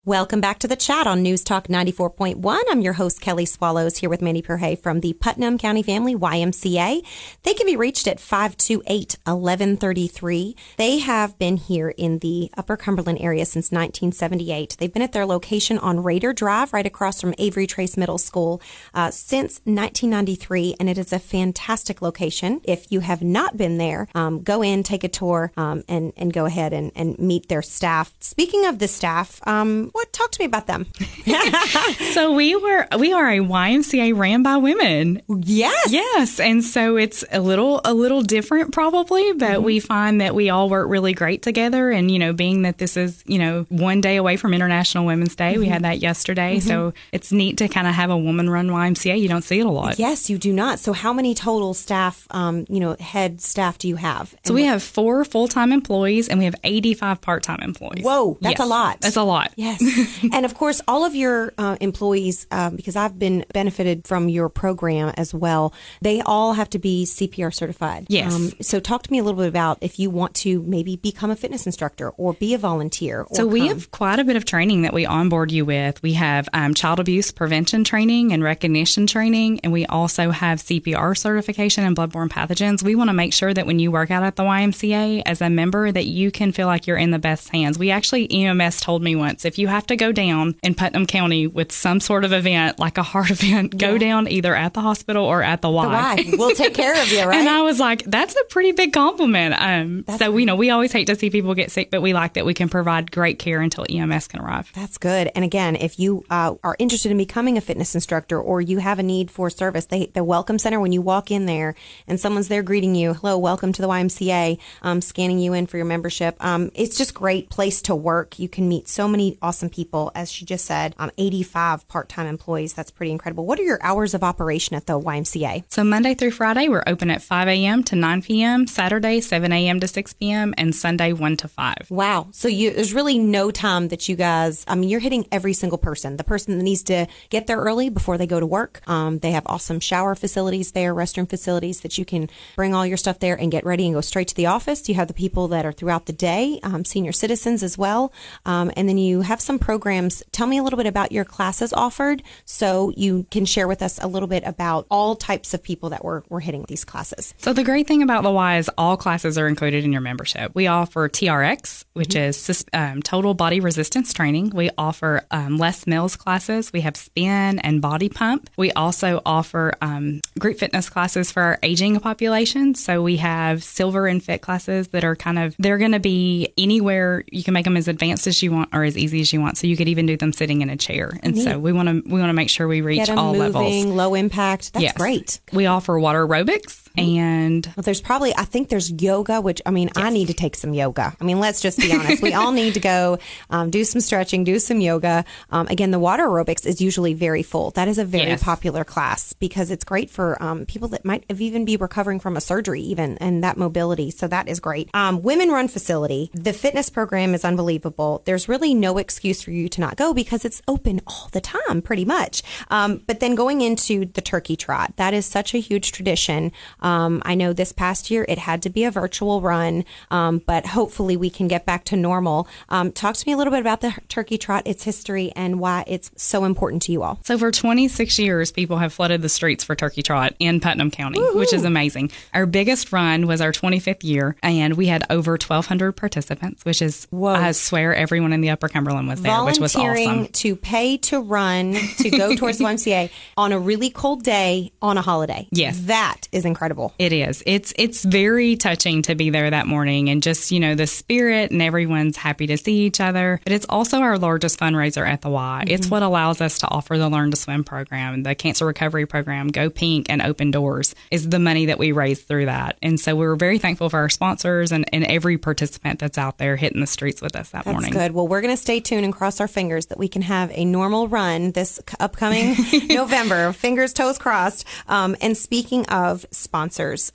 Welcome 0.08 0.40
back 0.40 0.58
to 0.60 0.66
the 0.66 0.74
chat 0.74 1.06
on 1.06 1.20
News 1.20 1.44
Talk 1.44 1.68
94.1. 1.68 2.62
I'm 2.70 2.80
your 2.80 2.94
host, 2.94 3.20
Kelly 3.20 3.44
Swallows, 3.44 3.98
here 3.98 4.08
with 4.08 4.22
Mandy 4.22 4.40
Perhay 4.40 4.78
from 4.78 5.00
the 5.00 5.12
Putnam 5.12 5.58
County 5.58 5.82
Family 5.82 6.16
YMCA. 6.16 7.04
They 7.42 7.52
can 7.52 7.66
be 7.66 7.76
reached 7.76 8.08
at 8.08 8.18
528 8.18 9.18
1133. 9.24 10.56
They 10.78 11.00
have 11.00 11.38
been 11.38 11.58
here 11.58 11.90
in 11.90 12.20
the 12.20 12.50
Upper 12.56 12.78
Cumberland 12.78 13.18
area 13.20 13.44
since 13.44 13.66
1978. 13.66 14.78
They've 14.78 14.90
been 14.90 15.02
at 15.02 15.12
their 15.12 15.26
location 15.26 15.76
on 15.76 16.02
Raider 16.02 16.32
Drive, 16.32 16.72
right 16.72 16.86
across 16.86 17.20
from 17.20 17.34
Avery 17.36 17.66
Trace 17.66 17.98
Middle 17.98 18.16
School, 18.16 18.62
uh, 18.94 19.10
since 19.10 19.60
1993, 19.64 20.76
and 20.80 20.88
it 20.88 20.96
is 20.96 21.12
a 21.12 21.18
fantastic 21.18 22.00
location. 22.00 22.62
If 22.64 22.90
you 22.90 23.00
have 23.00 23.20
not 23.20 23.58
been 23.58 23.76
there, 23.76 24.08
um, 24.14 24.42
go 24.42 24.62
in, 24.62 24.84
take 24.84 25.04
a 25.04 25.08
tour, 25.08 25.52
um, 25.58 25.84
and, 25.86 26.14
and 26.16 26.32
go 26.32 26.46
ahead 26.46 26.72
and, 26.72 26.92
and 26.96 27.18
meet 27.18 27.50
their 27.50 27.60
staff. 27.60 28.14
Speaking 28.20 28.64
of 28.64 28.78
the 28.78 28.88
staff, 28.88 29.46
um, 29.46 29.90
what? 29.98 30.12
Talk 30.12 30.30
to 30.30 30.40
me 30.40 30.46
about 30.46 30.66
them. 30.68 30.86
so 32.12 32.32
we 32.32 32.54
were 32.54 32.86
we 32.98 33.12
are 33.12 33.28
a 33.28 33.38
YMCA 33.38 34.16
ran 34.16 34.44
by 34.44 34.56
women. 34.56 35.20
Yes, 35.28 35.90
yes, 35.92 36.38
and 36.38 36.62
so 36.62 36.96
it's 36.96 37.24
a 37.32 37.40
little 37.40 37.80
a 37.84 37.92
little 37.92 38.22
different 38.22 38.72
probably, 38.72 39.32
but 39.32 39.54
mm-hmm. 39.54 39.64
we 39.64 39.80
find 39.80 40.20
that 40.20 40.36
we 40.36 40.50
all 40.50 40.68
work 40.68 40.88
really 40.88 41.14
great 41.14 41.42
together. 41.42 41.90
And 41.90 42.10
you 42.12 42.20
know, 42.20 42.32
being 42.32 42.62
that 42.62 42.78
this 42.78 42.96
is 42.96 43.24
you 43.26 43.40
know 43.40 43.66
one 43.70 44.00
day 44.00 44.16
away 44.16 44.36
from 44.36 44.54
International 44.54 45.04
Women's 45.04 45.34
Day, 45.34 45.52
mm-hmm. 45.52 45.60
we 45.60 45.66
had 45.66 45.82
that 45.82 45.98
yesterday, 45.98 46.58
mm-hmm. 46.58 46.68
so 46.68 46.94
it's 47.10 47.32
neat 47.32 47.58
to 47.58 47.66
kind 47.66 47.88
of 47.88 47.94
have 47.94 48.10
a 48.10 48.16
woman 48.16 48.48
run 48.48 48.68
YMCA. 48.68 49.20
You 49.20 49.28
don't 49.28 49.42
see 49.42 49.58
it 49.58 49.66
a 49.66 49.70
lot. 49.70 49.98
Yes, 49.98 50.30
you 50.30 50.38
do 50.38 50.52
not. 50.52 50.78
So 50.78 50.92
how 50.92 51.12
many 51.12 51.34
total 51.34 51.74
staff, 51.74 52.26
um, 52.30 52.66
you 52.68 52.78
know, 52.78 52.94
head 53.00 53.40
staff 53.40 53.78
do 53.78 53.88
you 53.88 53.96
have? 53.96 54.32
So 54.44 54.54
we 54.54 54.62
have 54.64 54.80
four 54.80 55.24
full 55.24 55.48
time 55.48 55.72
employees 55.72 56.28
and 56.28 56.38
we 56.38 56.44
have 56.44 56.54
eighty 56.62 56.94
five 56.94 57.20
part 57.20 57.42
time 57.42 57.58
employees. 57.62 58.04
Whoa, 58.04 58.38
that's 58.40 58.60
yes. 58.60 58.66
a 58.66 58.68
lot. 58.68 59.00
That's 59.00 59.16
a 59.16 59.24
lot. 59.24 59.52
Yes. 59.56 59.82
and 60.32 60.44
of 60.44 60.54
course, 60.54 60.80
all 60.88 61.04
of 61.04 61.14
your 61.14 61.52
uh, 61.58 61.76
employees, 61.80 62.46
um, 62.50 62.76
because 62.76 62.96
I've 62.96 63.18
been 63.18 63.44
benefited 63.52 64.06
from 64.06 64.28
your 64.28 64.48
program 64.48 65.12
as 65.16 65.34
well, 65.34 65.72
they 66.00 66.20
all 66.22 66.54
have 66.54 66.70
to 66.70 66.78
be 66.78 67.04
CPR 67.04 67.54
certified. 67.54 68.06
Yes. 68.08 68.34
Um, 68.34 68.52
so 68.60 68.80
talk 68.80 69.02
to 69.04 69.12
me 69.12 69.18
a 69.18 69.24
little 69.24 69.40
bit 69.40 69.48
about 69.48 69.78
if 69.80 69.98
you 69.98 70.10
want 70.10 70.34
to 70.36 70.62
maybe 70.62 70.96
become 70.96 71.30
a 71.30 71.36
fitness 71.36 71.66
instructor 71.66 72.10
or 72.10 72.34
be 72.34 72.54
a 72.54 72.58
volunteer. 72.58 73.26
so 73.32 73.46
we 73.46 73.60
come. 73.60 73.68
have 73.68 73.90
quite 73.90 74.18
a 74.18 74.24
bit 74.24 74.36
of 74.36 74.44
training 74.44 74.82
that 74.82 74.92
we 74.92 75.06
onboard 75.06 75.52
you 75.52 75.64
with. 75.64 76.02
We 76.02 76.14
have 76.14 76.48
um, 76.52 76.74
child 76.74 77.00
abuse 77.00 77.30
prevention 77.30 77.84
training 77.84 78.32
and 78.32 78.42
recognition 78.42 79.06
training, 79.06 79.60
and 79.60 79.72
we 79.72 79.86
also 79.86 80.30
have 80.30 80.58
CPR 80.58 81.16
certification 81.16 81.84
and 81.84 81.96
bloodborne 81.96 82.28
pathogens. 82.28 82.82
We 82.82 82.94
want 82.94 83.08
to 83.08 83.14
make 83.14 83.32
sure 83.32 83.52
that 83.52 83.66
when 83.66 83.78
you 83.78 83.90
work 83.90 84.10
out 84.10 84.22
at 84.22 84.36
the 84.36 84.42
YMCA 84.42 85.22
as 85.26 85.40
a 85.40 85.50
member, 85.50 85.90
that 85.92 86.06
you 86.06 86.30
can 86.30 86.52
feel 86.52 86.66
like 86.66 86.86
you're 86.86 86.96
in 86.96 87.10
the 87.10 87.18
best 87.18 87.48
hands. 87.48 87.78
We 87.78 87.90
actually 87.90 88.30
EMS 88.30 88.80
told 88.80 89.02
me 89.02 89.16
once 89.16 89.44
if 89.44 89.58
you 89.58 89.67
have 89.68 89.86
to 89.86 89.96
go 89.96 90.12
down 90.12 90.56
in 90.62 90.74
Putnam 90.74 91.06
County 91.06 91.46
with 91.46 91.72
some 91.72 92.00
sort 92.00 92.24
of 92.24 92.32
event, 92.32 92.78
like 92.78 92.98
a 92.98 93.02
heart 93.02 93.30
event, 93.30 93.74
yeah. 93.74 93.78
go 93.78 93.98
down 93.98 94.28
either 94.28 94.54
at 94.54 94.74
the 94.74 94.80
hospital 94.80 95.24
or 95.24 95.42
at 95.42 95.62
the 95.62 95.70
Y. 95.70 95.84
The 95.84 96.30
y. 96.30 96.36
We'll 96.38 96.54
take 96.54 96.74
care 96.74 97.00
of 97.00 97.10
you, 97.10 97.24
right? 97.24 97.36
and 97.36 97.48
I 97.48 97.62
was 97.62 97.80
like, 97.80 98.04
that's 98.04 98.34
a 98.34 98.44
pretty 98.44 98.72
big 98.72 98.92
compliment. 98.92 99.54
Um, 99.58 100.04
so, 100.18 100.36
you 100.36 100.46
know, 100.46 100.56
we 100.56 100.70
always 100.70 100.92
hate 100.92 101.06
to 101.08 101.16
see 101.16 101.30
people 101.30 101.54
get 101.54 101.70
sick, 101.70 101.90
but 101.90 102.00
we 102.00 102.12
like 102.12 102.34
that 102.34 102.46
we 102.46 102.54
can 102.54 102.68
provide 102.68 103.10
great 103.10 103.38
care 103.38 103.60
until 103.60 103.86
EMS 103.88 104.28
can 104.28 104.40
arrive. 104.40 104.70
That's 104.74 104.98
good. 104.98 105.30
And 105.34 105.44
again, 105.44 105.76
if 105.76 105.98
you 105.98 106.24
uh, 106.30 106.54
are 106.62 106.76
interested 106.78 107.10
in 107.10 107.18
becoming 107.18 107.58
a 107.58 107.60
fitness 107.60 107.94
instructor 107.94 108.40
or 108.40 108.60
you 108.60 108.78
have 108.78 108.98
a 108.98 109.02
need 109.02 109.30
for 109.30 109.50
service, 109.50 109.86
they, 109.86 110.06
the 110.06 110.22
Welcome 110.22 110.58
Center, 110.58 110.78
when 110.80 110.92
you 110.92 111.02
walk 111.02 111.30
in 111.30 111.46
there 111.46 111.74
and 112.06 112.20
someone's 112.20 112.48
there 112.48 112.62
greeting 112.62 112.94
you, 112.94 113.14
hello, 113.14 113.36
welcome 113.36 113.72
to 113.72 113.82
the 113.82 113.88
YMCA, 113.88 114.58
um, 114.82 115.00
scanning 115.00 115.38
you 115.38 115.52
in 115.52 115.66
for 115.66 115.76
your 115.76 115.86
membership, 115.86 116.36
um, 116.44 116.70
it's 116.74 116.96
just 116.96 117.14
great 117.14 117.50
place 117.50 117.82
to 117.82 117.94
work. 117.94 118.38
You 118.38 118.48
can 118.48 118.68
meet 118.68 118.88
so 118.88 119.08
many 119.08 119.36
awesome 119.42 119.57
people, 119.66 120.12
as 120.14 120.30
she 120.30 120.44
just 120.44 120.64
said, 120.64 120.94
um, 120.98 121.10
85 121.18 121.88
part 121.88 122.08
time 122.08 122.26
employees. 122.26 122.74
That's 122.74 122.90
pretty 122.90 123.12
incredible. 123.12 123.46
What 123.46 123.58
are 123.58 123.64
your 123.64 123.78
hours 123.82 124.14
of 124.14 124.22
operation 124.22 124.76
at 124.76 124.86
the 124.86 125.00
YMCA? 125.00 125.64
So, 125.68 125.82
Monday 125.82 126.14
through 126.14 126.32
Friday, 126.32 126.68
we're 126.68 126.84
open 126.86 127.10
at 127.10 127.22
5 127.22 127.48
a.m. 127.48 127.82
to 127.84 127.96
9 127.96 128.22
p.m., 128.22 128.66
Saturday, 128.66 129.20
7 129.20 129.52
a.m. 129.52 129.80
to 129.80 129.88
6 129.88 130.12
p.m., 130.14 130.54
and 130.58 130.74
Sunday, 130.74 131.12
1 131.12 131.36
to 131.38 131.48
5. 131.48 131.74
Wow. 131.90 132.28
So, 132.32 132.48
you, 132.48 132.72
there's 132.72 132.94
really 132.94 133.18
no 133.18 133.50
time 133.50 133.88
that 133.88 134.08
you 134.08 134.16
guys, 134.16 134.64
I 134.68 134.74
mean, 134.74 134.88
you're 134.88 135.00
hitting 135.00 135.26
every 135.32 135.52
single 135.54 135.78
person. 135.78 136.16
The 136.16 136.24
person 136.24 136.58
that 136.58 136.64
needs 136.64 136.82
to 136.84 137.06
get 137.30 137.46
there 137.46 137.58
early 137.58 137.88
before 137.88 138.18
they 138.18 138.26
go 138.26 138.40
to 138.40 138.46
work. 138.46 138.82
Um, 138.86 139.18
they 139.18 139.32
have 139.32 139.44
awesome 139.46 139.80
shower 139.80 140.14
facilities 140.14 140.72
there, 140.72 140.94
restroom 140.94 141.28
facilities 141.28 141.80
that 141.80 141.98
you 141.98 142.04
can 142.04 142.28
bring 142.56 142.74
all 142.74 142.86
your 142.86 142.96
stuff 142.96 143.18
there 143.18 143.34
and 143.34 143.50
get 143.50 143.64
ready 143.64 143.86
and 143.86 143.94
go 143.94 144.00
straight 144.00 144.28
to 144.28 144.34
the 144.34 144.46
office. 144.46 144.88
You 144.88 144.94
have 144.96 145.08
the 145.08 145.14
people 145.14 145.48
that 145.48 145.64
are 145.64 145.72
throughout 145.72 146.06
the 146.06 146.12
day, 146.12 146.60
um, 146.62 146.84
senior 146.84 147.12
citizens 147.12 147.62
as 147.62 147.78
well. 147.78 148.12
Um, 148.44 148.70
and 148.76 148.88
then 148.88 148.98
you 148.98 149.22
have 149.22 149.40
some 149.48 149.58
programs. 149.58 150.22
Tell 150.30 150.46
me 150.46 150.58
a 150.58 150.62
little 150.62 150.76
bit 150.76 150.86
about 150.86 151.10
your 151.10 151.24
classes 151.24 151.72
offered 151.72 152.22
so 152.44 152.92
you 152.98 153.26
can 153.30 153.46
share 153.46 153.66
with 153.66 153.80
us 153.80 153.98
a 154.02 154.06
little 154.06 154.28
bit 154.28 154.42
about 154.44 154.86
all 154.90 155.16
types 155.16 155.54
of 155.54 155.62
people 155.62 155.88
that 155.88 156.04
were, 156.04 156.22
were 156.28 156.40
hitting 156.40 156.66
these 156.68 156.84
classes. 156.84 157.32
So, 157.38 157.54
the 157.54 157.64
great 157.64 157.86
thing 157.88 158.02
about 158.02 158.24
the 158.24 158.30
Y 158.30 158.58
is 158.58 158.70
all 158.76 158.98
classes 158.98 159.38
are 159.38 159.48
included 159.48 159.84
in 159.84 159.90
your 159.90 160.02
membership. 160.02 160.54
We 160.54 160.66
offer 160.66 161.08
TRX, 161.08 161.86
which 161.94 162.10
mm-hmm. 162.10 162.50
is 162.50 162.64
um, 162.74 163.02
total 163.02 163.32
body 163.32 163.60
resistance 163.60 164.12
training. 164.12 164.50
We 164.50 164.68
offer 164.76 165.24
um, 165.30 165.56
Les 165.56 165.86
Mills 165.86 166.14
classes. 166.14 166.70
We 166.70 166.82
have 166.82 166.94
spin 166.94 167.58
and 167.60 167.80
body 167.80 168.10
pump. 168.10 168.50
We 168.58 168.70
also 168.72 169.22
offer 169.24 169.72
um, 169.80 170.20
group 170.38 170.58
fitness 170.58 170.90
classes 170.90 171.32
for 171.32 171.42
our 171.42 171.58
aging 171.62 171.98
population. 172.00 172.74
So, 172.74 173.02
we 173.02 173.16
have 173.16 173.64
silver 173.64 174.06
and 174.06 174.22
fit 174.22 174.42
classes 174.42 174.88
that 174.88 175.04
are 175.04 175.16
kind 175.16 175.38
of, 175.38 175.56
they're 175.58 175.78
going 175.78 175.92
to 175.92 176.00
be 176.00 176.52
anywhere. 176.58 177.24
You 177.32 177.42
can 177.42 177.54
make 177.54 177.64
them 177.64 177.78
as 177.78 177.88
advanced 177.88 178.26
as 178.26 178.42
you 178.42 178.52
want 178.52 178.68
or 178.74 178.84
as 178.84 178.98
easy 178.98 179.22
as 179.22 179.32
you 179.32 179.37
you 179.38 179.42
want. 179.44 179.58
So 179.58 179.66
you 179.66 179.76
could 179.76 179.88
even 179.88 180.06
do 180.06 180.16
them 180.16 180.32
sitting 180.32 180.60
in 180.60 180.70
a 180.70 180.76
chair. 180.76 181.18
And 181.22 181.34
Neat. 181.34 181.44
so 181.44 181.58
we 181.58 181.72
want 181.72 181.88
to 181.88 182.02
we 182.06 182.20
want 182.20 182.30
to 182.30 182.34
make 182.34 182.50
sure 182.50 182.68
we 182.68 182.80
reach 182.80 183.08
all 183.08 183.32
moving, 183.32 183.52
levels. 183.52 183.84
Low 183.86 184.14
impact. 184.14 184.72
That's 184.74 184.82
yes. 184.82 184.96
great. 184.96 185.40
We 185.52 185.66
offer 185.66 185.98
water 185.98 186.26
aerobics 186.26 186.87
and 186.96 187.66
well, 187.76 187.82
there's 187.82 188.00
probably 188.00 188.34
I 188.36 188.44
think 188.44 188.68
there's 188.68 188.90
yoga, 188.90 189.40
which 189.40 189.60
I 189.66 189.70
mean 189.70 189.90
yes. 189.94 190.04
I 190.04 190.10
need 190.10 190.28
to 190.28 190.34
take 190.34 190.56
some 190.56 190.74
yoga. 190.74 191.14
I 191.20 191.24
mean 191.24 191.40
let's 191.40 191.60
just 191.60 191.78
be 191.78 191.92
honest, 191.92 192.22
we 192.22 192.34
all 192.34 192.52
need 192.52 192.74
to 192.74 192.80
go 192.80 193.18
um, 193.50 193.70
do 193.70 193.84
some 193.84 194.00
stretching, 194.00 194.44
do 194.44 194.58
some 194.58 194.80
yoga. 194.80 195.24
Um, 195.50 195.66
again, 195.68 195.90
the 195.90 195.98
water 195.98 196.24
aerobics 196.24 196.66
is 196.66 196.80
usually 196.80 197.14
very 197.14 197.42
full. 197.42 197.70
That 197.72 197.88
is 197.88 197.98
a 197.98 198.04
very 198.04 198.28
yes. 198.30 198.42
popular 198.42 198.84
class 198.84 199.32
because 199.32 199.70
it's 199.70 199.84
great 199.84 200.10
for 200.10 200.40
um, 200.42 200.66
people 200.66 200.88
that 200.88 201.04
might 201.04 201.24
have 201.28 201.40
even 201.40 201.64
be 201.64 201.76
recovering 201.76 202.20
from 202.20 202.36
a 202.36 202.40
surgery, 202.40 202.80
even 202.80 203.18
and 203.18 203.42
that 203.44 203.56
mobility. 203.56 204.10
So 204.10 204.28
that 204.28 204.48
is 204.48 204.60
great. 204.60 204.90
Um, 204.94 205.22
women 205.22 205.50
run 205.50 205.68
facility. 205.68 206.30
The 206.34 206.52
fitness 206.52 206.90
program 206.90 207.34
is 207.34 207.44
unbelievable. 207.44 208.22
There's 208.24 208.48
really 208.48 208.74
no 208.74 208.98
excuse 208.98 209.42
for 209.42 209.50
you 209.50 209.68
to 209.70 209.80
not 209.80 209.96
go 209.96 210.14
because 210.14 210.44
it's 210.44 210.62
open 210.68 211.00
all 211.06 211.28
the 211.32 211.40
time, 211.40 211.82
pretty 211.82 212.04
much. 212.04 212.42
Um, 212.70 213.02
but 213.06 213.20
then 213.20 213.34
going 213.34 213.60
into 213.60 214.06
the 214.06 214.20
turkey 214.20 214.56
trot, 214.56 214.94
that 214.96 215.14
is 215.14 215.26
such 215.26 215.54
a 215.54 215.58
huge 215.58 215.92
tradition. 215.92 216.52
Um, 216.88 217.20
I 217.26 217.34
know 217.34 217.52
this 217.52 217.70
past 217.70 218.10
year 218.10 218.24
it 218.28 218.38
had 218.38 218.62
to 218.62 218.70
be 218.70 218.84
a 218.84 218.90
virtual 218.90 219.42
run, 219.42 219.84
um, 220.10 220.38
but 220.38 220.64
hopefully 220.64 221.18
we 221.18 221.28
can 221.28 221.46
get 221.46 221.66
back 221.66 221.84
to 221.84 221.96
normal. 221.96 222.48
Um, 222.70 222.92
talk 222.92 223.14
to 223.16 223.28
me 223.28 223.34
a 223.34 223.36
little 223.36 223.50
bit 223.50 223.60
about 223.60 223.82
the 223.82 223.94
Turkey 224.08 224.38
Trot, 224.38 224.62
its 224.66 224.84
history, 224.84 225.30
and 225.36 225.60
why 225.60 225.84
it's 225.86 226.10
so 226.16 226.44
important 226.44 226.80
to 226.82 226.92
you 226.92 227.02
all. 227.02 227.20
So, 227.24 227.36
for 227.36 227.50
26 227.50 228.18
years, 228.18 228.50
people 228.50 228.78
have 228.78 228.94
flooded 228.94 229.20
the 229.20 229.28
streets 229.28 229.64
for 229.64 229.76
Turkey 229.76 230.02
Trot 230.02 230.34
in 230.38 230.60
Putnam 230.60 230.90
County, 230.90 231.20
Woo-hoo. 231.20 231.38
which 231.38 231.52
is 231.52 231.64
amazing. 231.64 232.10
Our 232.32 232.46
biggest 232.46 232.90
run 232.90 233.26
was 233.26 233.42
our 233.42 233.52
25th 233.52 234.02
year, 234.02 234.36
and 234.42 234.74
we 234.74 234.86
had 234.86 235.04
over 235.10 235.32
1,200 235.32 235.92
participants, 235.92 236.64
which 236.64 236.80
is, 236.80 237.06
Whoa. 237.10 237.34
I 237.34 237.52
swear, 237.52 237.94
everyone 237.94 238.32
in 238.32 238.40
the 238.40 238.48
Upper 238.50 238.68
Cumberland 238.68 239.08
was 239.08 239.20
there, 239.20 239.44
which 239.44 239.58
was 239.58 239.76
awesome. 239.76 240.28
to 240.28 240.56
pay 240.56 240.96
to 240.96 241.20
run, 241.20 241.74
to 241.98 242.08
go 242.08 242.34
towards 242.34 242.56
the 242.56 242.64
YMCA 242.68 243.10
on 243.36 243.52
a 243.52 243.58
really 243.58 243.90
cold 243.90 244.22
day 244.22 244.72
on 244.80 244.96
a 244.96 245.02
holiday. 245.02 245.46
Yes. 245.50 245.82
That 245.82 246.28
is 246.32 246.46
incredible 246.46 246.67
incredible. 246.68 246.94
It 246.98 247.12
is. 247.12 247.42
It's 247.46 247.72
it's 247.78 248.04
very 248.04 248.56
touching 248.56 249.02
to 249.02 249.14
be 249.14 249.30
there 249.30 249.50
that 249.50 249.66
morning 249.66 250.08
and 250.08 250.22
just, 250.22 250.50
you 250.50 250.60
know, 250.60 250.74
the 250.74 250.86
spirit 250.86 251.50
and 251.50 251.62
everyone's 251.62 252.16
happy 252.16 252.46
to 252.48 252.56
see 252.56 252.84
each 252.84 253.00
other. 253.00 253.40
But 253.44 253.52
it's 253.52 253.66
also 253.68 253.98
our 253.98 254.18
largest 254.18 254.58
fundraiser 254.58 255.08
at 255.08 255.22
the 255.22 255.30
Y. 255.30 255.62
Mm-hmm. 255.64 255.74
It's 255.74 255.88
what 255.88 256.02
allows 256.02 256.40
us 256.40 256.58
to 256.58 256.68
offer 256.68 256.98
the 256.98 257.08
Learn 257.08 257.30
to 257.30 257.36
Swim 257.36 257.64
program, 257.64 258.22
the 258.22 258.34
cancer 258.34 258.66
recovery 258.66 259.06
program, 259.06 259.48
Go 259.48 259.70
Pink 259.70 260.06
and 260.10 260.20
Open 260.22 260.50
Doors 260.50 260.94
is 261.10 261.28
the 261.28 261.38
money 261.38 261.66
that 261.66 261.78
we 261.78 261.92
raise 261.92 262.22
through 262.22 262.46
that. 262.46 262.78
And 262.82 263.00
so 263.00 263.16
we're 263.16 263.36
very 263.36 263.58
thankful 263.58 263.88
for 263.88 263.98
our 263.98 264.08
sponsors 264.08 264.72
and, 264.72 264.84
and 264.92 265.04
every 265.04 265.38
participant 265.38 265.98
that's 265.98 266.18
out 266.18 266.38
there 266.38 266.56
hitting 266.56 266.80
the 266.80 266.86
streets 266.86 267.22
with 267.22 267.36
us 267.36 267.50
that 267.50 267.64
that's 267.64 267.72
morning. 267.72 267.92
good. 267.92 268.12
Well, 268.12 268.28
we're 268.28 268.40
going 268.40 268.54
to 268.54 268.60
stay 268.60 268.80
tuned 268.80 269.04
and 269.04 269.14
cross 269.14 269.40
our 269.40 269.48
fingers 269.48 269.86
that 269.86 269.98
we 269.98 270.08
can 270.08 270.22
have 270.22 270.50
a 270.52 270.64
normal 270.64 271.08
run 271.08 271.52
this 271.52 271.80
upcoming 271.98 272.56
November. 272.88 273.52
Fingers, 273.52 273.92
toes 273.92 274.18
crossed. 274.18 274.66
Um, 274.86 275.16
and 275.20 275.36
speaking 275.36 275.86
of 275.86 276.26
sponsors, 276.30 276.57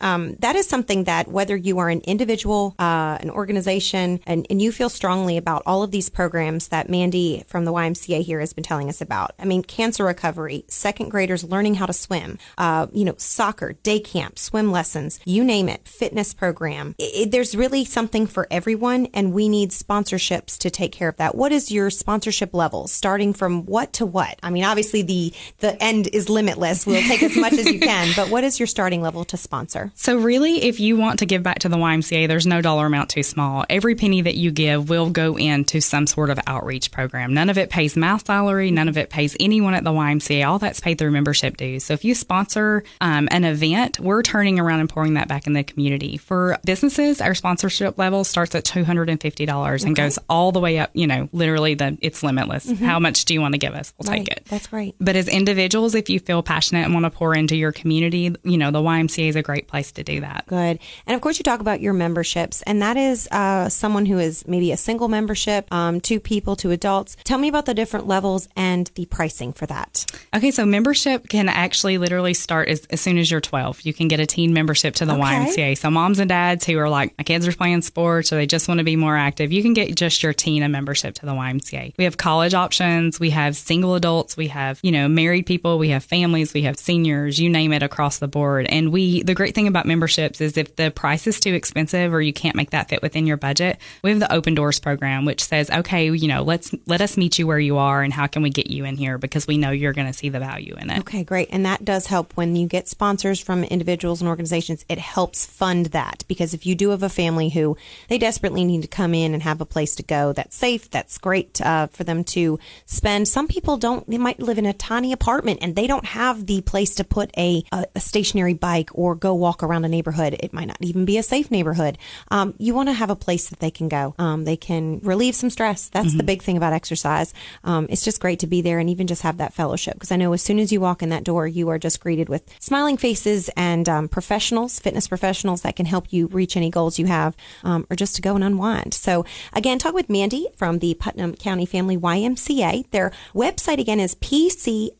um, 0.01 0.35
that 0.39 0.55
is 0.55 0.67
something 0.67 1.05
that 1.05 1.27
whether 1.27 1.55
you 1.55 1.79
are 1.79 1.89
an 1.89 2.01
individual, 2.01 2.75
uh, 2.79 3.17
an 3.19 3.29
organization, 3.29 4.19
and, 4.25 4.45
and 4.49 4.61
you 4.61 4.71
feel 4.71 4.89
strongly 4.89 5.37
about 5.37 5.63
all 5.65 5.83
of 5.83 5.91
these 5.91 6.09
programs 6.09 6.69
that 6.69 6.89
Mandy 6.89 7.43
from 7.47 7.65
the 7.65 7.73
YMCA 7.73 8.21
here 8.21 8.39
has 8.39 8.53
been 8.53 8.63
telling 8.63 8.89
us 8.89 9.01
about. 9.01 9.31
I 9.39 9.45
mean, 9.45 9.63
cancer 9.63 10.05
recovery, 10.05 10.65
second 10.67 11.09
graders 11.09 11.43
learning 11.43 11.75
how 11.75 11.85
to 11.85 11.93
swim, 11.93 12.37
uh, 12.57 12.87
you 12.93 13.05
know, 13.05 13.15
soccer, 13.17 13.73
day 13.83 13.99
camp, 13.99 14.39
swim 14.39 14.71
lessons, 14.71 15.19
you 15.25 15.43
name 15.43 15.69
it, 15.69 15.87
fitness 15.87 16.33
program. 16.33 16.95
It, 16.97 17.15
it, 17.15 17.31
there's 17.31 17.55
really 17.55 17.85
something 17.85 18.27
for 18.27 18.47
everyone, 18.49 19.07
and 19.13 19.33
we 19.33 19.49
need 19.49 19.71
sponsorships 19.71 20.57
to 20.59 20.69
take 20.69 20.91
care 20.91 21.09
of 21.09 21.17
that. 21.17 21.35
What 21.35 21.51
is 21.51 21.71
your 21.71 21.89
sponsorship 21.89 22.53
level, 22.53 22.87
starting 22.87 23.33
from 23.33 23.65
what 23.65 23.93
to 23.93 24.05
what? 24.05 24.39
I 24.43 24.49
mean, 24.49 24.63
obviously 24.63 25.01
the 25.01 25.33
the 25.59 25.81
end 25.81 26.07
is 26.13 26.29
limitless. 26.29 26.85
We'll 26.85 27.01
take 27.03 27.23
as 27.23 27.35
much 27.35 27.53
as 27.53 27.71
you 27.71 27.79
can, 27.91 28.13
but 28.15 28.29
what 28.29 28.43
is 28.43 28.59
your 28.59 28.67
starting 28.67 29.01
level 29.01 29.25
to 29.33 29.37
sponsor? 29.37 29.91
So, 29.95 30.17
really, 30.17 30.63
if 30.63 30.79
you 30.79 30.95
want 30.95 31.19
to 31.19 31.25
give 31.25 31.43
back 31.43 31.59
to 31.59 31.69
the 31.69 31.75
YMCA, 31.77 32.27
there's 32.27 32.47
no 32.47 32.61
dollar 32.61 32.85
amount 32.85 33.09
too 33.09 33.23
small. 33.23 33.65
Every 33.69 33.95
penny 33.95 34.21
that 34.21 34.35
you 34.35 34.51
give 34.51 34.89
will 34.89 35.09
go 35.09 35.37
into 35.37 35.81
some 35.81 36.07
sort 36.07 36.29
of 36.29 36.39
outreach 36.47 36.91
program. 36.91 37.33
None 37.33 37.49
of 37.49 37.57
it 37.57 37.69
pays 37.69 37.97
my 37.97 38.17
salary, 38.17 38.71
none 38.71 38.87
of 38.87 38.97
it 38.97 39.09
pays 39.09 39.35
anyone 39.39 39.73
at 39.73 39.83
the 39.83 39.91
YMCA. 39.91 40.47
All 40.47 40.59
that's 40.59 40.79
paid 40.79 40.97
through 40.97 41.11
membership 41.11 41.57
dues. 41.57 41.83
So, 41.83 41.93
if 41.93 42.05
you 42.05 42.15
sponsor 42.15 42.83
um, 43.01 43.27
an 43.31 43.43
event, 43.43 43.99
we're 43.99 44.21
turning 44.21 44.59
around 44.59 44.79
and 44.79 44.89
pouring 44.89 45.15
that 45.15 45.27
back 45.27 45.47
in 45.47 45.53
the 45.53 45.63
community. 45.63 46.17
For 46.17 46.57
businesses, 46.65 47.21
our 47.21 47.33
sponsorship 47.33 47.97
level 47.97 48.23
starts 48.23 48.55
at 48.55 48.65
$250 48.65 49.73
okay. 49.75 49.87
and 49.87 49.95
goes 49.95 50.19
all 50.29 50.51
the 50.51 50.59
way 50.59 50.77
up, 50.77 50.91
you 50.93 51.07
know, 51.07 51.27
literally, 51.31 51.73
the 51.73 51.97
it's 52.01 52.21
limitless. 52.23 52.67
Mm-hmm. 52.67 52.85
How 52.85 52.99
much 52.99 53.25
do 53.25 53.33
you 53.33 53.41
want 53.41 53.53
to 53.53 53.57
give 53.57 53.73
us? 53.73 53.93
We'll 53.97 54.11
right. 54.11 54.25
take 54.25 54.37
it. 54.37 54.45
That's 54.45 54.67
great. 54.67 54.95
But 54.99 55.15
as 55.15 55.27
individuals, 55.27 55.95
if 55.95 56.09
you 56.09 56.19
feel 56.19 56.43
passionate 56.43 56.85
and 56.85 56.93
want 56.93 57.05
to 57.05 57.09
pour 57.09 57.35
into 57.35 57.55
your 57.55 57.71
community, 57.71 58.35
you 58.43 58.57
know, 58.57 58.71
the 58.71 58.79
YMCA 58.79 59.22
is 59.27 59.35
a 59.35 59.41
great 59.41 59.67
place 59.67 59.91
to 59.93 60.03
do 60.03 60.21
that. 60.21 60.45
Good. 60.47 60.79
And 61.05 61.15
of 61.15 61.21
course, 61.21 61.37
you 61.39 61.43
talk 61.43 61.59
about 61.59 61.81
your 61.81 61.93
memberships, 61.93 62.61
and 62.63 62.81
that 62.81 62.97
is 62.97 63.27
uh, 63.31 63.69
someone 63.69 64.05
who 64.05 64.19
is 64.19 64.47
maybe 64.47 64.71
a 64.71 64.77
single 64.77 65.07
membership, 65.07 65.71
um, 65.73 66.01
two 66.01 66.19
people, 66.19 66.55
two 66.55 66.71
adults. 66.71 67.15
Tell 67.23 67.37
me 67.37 67.47
about 67.47 67.65
the 67.65 67.73
different 67.73 68.07
levels 68.07 68.47
and 68.55 68.89
the 68.95 69.05
pricing 69.05 69.53
for 69.53 69.65
that. 69.67 70.05
Okay, 70.35 70.51
so 70.51 70.65
membership 70.65 71.29
can 71.29 71.49
actually 71.49 71.97
literally 71.97 72.33
start 72.33 72.69
as, 72.69 72.85
as 72.89 73.01
soon 73.01 73.17
as 73.17 73.29
you're 73.29 73.41
12. 73.41 73.81
You 73.81 73.93
can 73.93 74.07
get 74.07 74.19
a 74.19 74.25
teen 74.25 74.53
membership 74.53 74.95
to 74.95 75.05
the 75.05 75.13
okay. 75.13 75.21
YMCA. 75.21 75.77
So, 75.77 75.89
moms 75.89 76.19
and 76.19 76.29
dads 76.29 76.65
who 76.65 76.77
are 76.77 76.89
like, 76.89 77.13
my 77.17 77.23
kids 77.23 77.47
are 77.47 77.53
playing 77.53 77.81
sports 77.81 78.31
or 78.31 78.35
they 78.35 78.45
just 78.45 78.67
want 78.67 78.79
to 78.79 78.83
be 78.83 78.95
more 78.95 79.15
active, 79.15 79.51
you 79.51 79.61
can 79.61 79.73
get 79.73 79.95
just 79.95 80.23
your 80.23 80.33
teen 80.33 80.63
a 80.63 80.69
membership 80.69 81.15
to 81.15 81.25
the 81.25 81.33
YMCA. 81.33 81.93
We 81.97 82.03
have 82.03 82.17
college 82.17 82.53
options, 82.53 83.19
we 83.19 83.29
have 83.31 83.55
single 83.55 83.95
adults, 83.95 84.35
we 84.35 84.47
have, 84.47 84.79
you 84.83 84.91
know, 84.91 85.07
married 85.07 85.45
people, 85.45 85.77
we 85.77 85.89
have 85.89 86.03
families, 86.03 86.53
we 86.53 86.63
have 86.63 86.77
seniors, 86.77 87.39
you 87.39 87.49
name 87.49 87.73
it 87.73 87.83
across 87.83 88.19
the 88.19 88.27
board. 88.27 88.65
And 88.67 88.91
we, 88.91 89.12
the 89.21 89.35
great 89.35 89.53
thing 89.53 89.67
about 89.67 89.85
memberships 89.85 90.41
is 90.41 90.57
if 90.57 90.75
the 90.75 90.89
price 90.89 91.27
is 91.27 91.39
too 91.39 91.53
expensive 91.53 92.13
or 92.13 92.21
you 92.21 92.33
can't 92.33 92.55
make 92.55 92.71
that 92.71 92.89
fit 92.89 93.01
within 93.01 93.27
your 93.27 93.37
budget, 93.37 93.77
we 94.01 94.09
have 94.09 94.19
the 94.19 94.33
open 94.33 94.55
doors 94.55 94.79
program, 94.79 95.25
which 95.25 95.43
says, 95.43 95.69
okay, 95.69 96.09
you 96.09 96.27
know, 96.27 96.41
let's 96.41 96.73
let 96.87 97.01
us 97.01 97.17
meet 97.17 97.37
you 97.37 97.45
where 97.45 97.59
you 97.59 97.77
are 97.77 98.01
and 98.01 98.13
how 98.13 98.27
can 98.27 98.41
we 98.41 98.49
get 98.49 98.67
you 98.67 98.85
in 98.85 98.97
here 98.97 99.17
because 99.17 99.45
we 99.45 99.57
know 99.57 99.71
you're 99.71 99.93
going 99.93 100.07
to 100.07 100.13
see 100.13 100.29
the 100.29 100.39
value 100.39 100.75
in 100.79 100.89
it. 100.89 100.99
Okay, 100.99 101.23
great. 101.23 101.49
And 101.51 101.65
that 101.65 101.85
does 101.85 102.07
help 102.07 102.33
when 102.33 102.55
you 102.55 102.67
get 102.67 102.87
sponsors 102.87 103.39
from 103.39 103.63
individuals 103.63 104.21
and 104.21 104.29
organizations. 104.29 104.85
It 104.89 104.99
helps 104.99 105.45
fund 105.45 105.87
that 105.87 106.23
because 106.27 106.53
if 106.53 106.65
you 106.65 106.75
do 106.75 106.89
have 106.89 107.03
a 107.03 107.09
family 107.09 107.49
who 107.49 107.77
they 108.07 108.17
desperately 108.17 108.63
need 108.63 108.81
to 108.81 108.87
come 108.87 109.13
in 109.13 109.33
and 109.33 109.43
have 109.43 109.61
a 109.61 109.65
place 109.65 109.95
to 109.95 110.03
go 110.03 110.33
that's 110.33 110.55
safe, 110.55 110.89
that's 110.89 111.17
great 111.17 111.61
uh, 111.61 111.87
for 111.87 112.03
them 112.03 112.23
to 112.23 112.59
spend. 112.85 113.27
Some 113.27 113.47
people 113.47 113.77
don't, 113.77 114.09
they 114.09 114.17
might 114.17 114.39
live 114.39 114.57
in 114.57 114.65
a 114.65 114.73
tiny 114.73 115.11
apartment 115.11 115.59
and 115.61 115.75
they 115.75 115.87
don't 115.87 116.05
have 116.05 116.45
the 116.45 116.61
place 116.61 116.95
to 116.95 117.03
put 117.03 117.31
a, 117.37 117.63
a, 117.71 117.85
a 117.95 117.99
stationary 117.99 118.53
bike 118.53 118.89
go 119.13 119.33
walk 119.33 119.61
around 119.61 119.83
a 119.85 119.89
neighborhood. 119.89 120.37
It 120.39 120.53
might 120.53 120.67
not 120.67 120.77
even 120.79 121.03
be 121.05 121.17
a 121.17 121.23
safe 121.23 121.51
neighborhood. 121.51 121.97
Um, 122.31 122.53
you 122.57 122.73
want 122.73 122.89
to 122.89 122.93
have 122.93 123.09
a 123.09 123.15
place 123.15 123.49
that 123.49 123.59
they 123.59 123.71
can 123.71 123.89
go. 123.89 124.15
Um, 124.17 124.45
they 124.45 124.55
can 124.55 124.99
relieve 124.99 125.35
some 125.35 125.49
stress. 125.49 125.89
That's 125.89 126.09
mm-hmm. 126.09 126.17
the 126.17 126.23
big 126.23 126.41
thing 126.41 126.57
about 126.57 126.73
exercise. 126.73 127.33
Um, 127.63 127.87
it's 127.89 128.03
just 128.03 128.21
great 128.21 128.39
to 128.39 128.47
be 128.47 128.61
there 128.61 128.79
and 128.79 128.89
even 128.89 129.07
just 129.07 129.21
have 129.23 129.37
that 129.37 129.53
fellowship 129.53 129.95
because 129.95 130.11
I 130.11 130.15
know 130.15 130.33
as 130.33 130.41
soon 130.41 130.59
as 130.59 130.71
you 130.71 130.79
walk 130.79 131.03
in 131.03 131.09
that 131.09 131.23
door, 131.23 131.47
you 131.47 131.69
are 131.69 131.77
just 131.79 131.99
greeted 131.99 132.29
with 132.29 132.43
smiling 132.59 132.97
faces 132.97 133.49
and 133.57 133.87
um, 133.89 134.07
professionals, 134.07 134.79
fitness 134.79 135.07
professionals 135.07 135.61
that 135.61 135.75
can 135.75 135.85
help 135.85 136.13
you 136.13 136.27
reach 136.27 136.55
any 136.55 136.69
goals 136.69 136.97
you 136.97 137.05
have 137.07 137.35
um, 137.63 137.85
or 137.89 137.95
just 137.95 138.15
to 138.15 138.21
go 138.21 138.35
and 138.35 138.43
unwind. 138.43 138.93
So 138.93 139.25
again, 139.51 139.79
talk 139.79 139.93
with 139.93 140.09
Mandy 140.09 140.47
from 140.55 140.79
the 140.79 140.93
Putnam 140.95 141.35
County 141.35 141.65
Family 141.65 141.97
YMCA. 141.97 142.89
Their 142.91 143.11
website 143.33 143.79
again 143.79 143.99
is 143.99 144.15
pcfymca.org. 144.15 144.93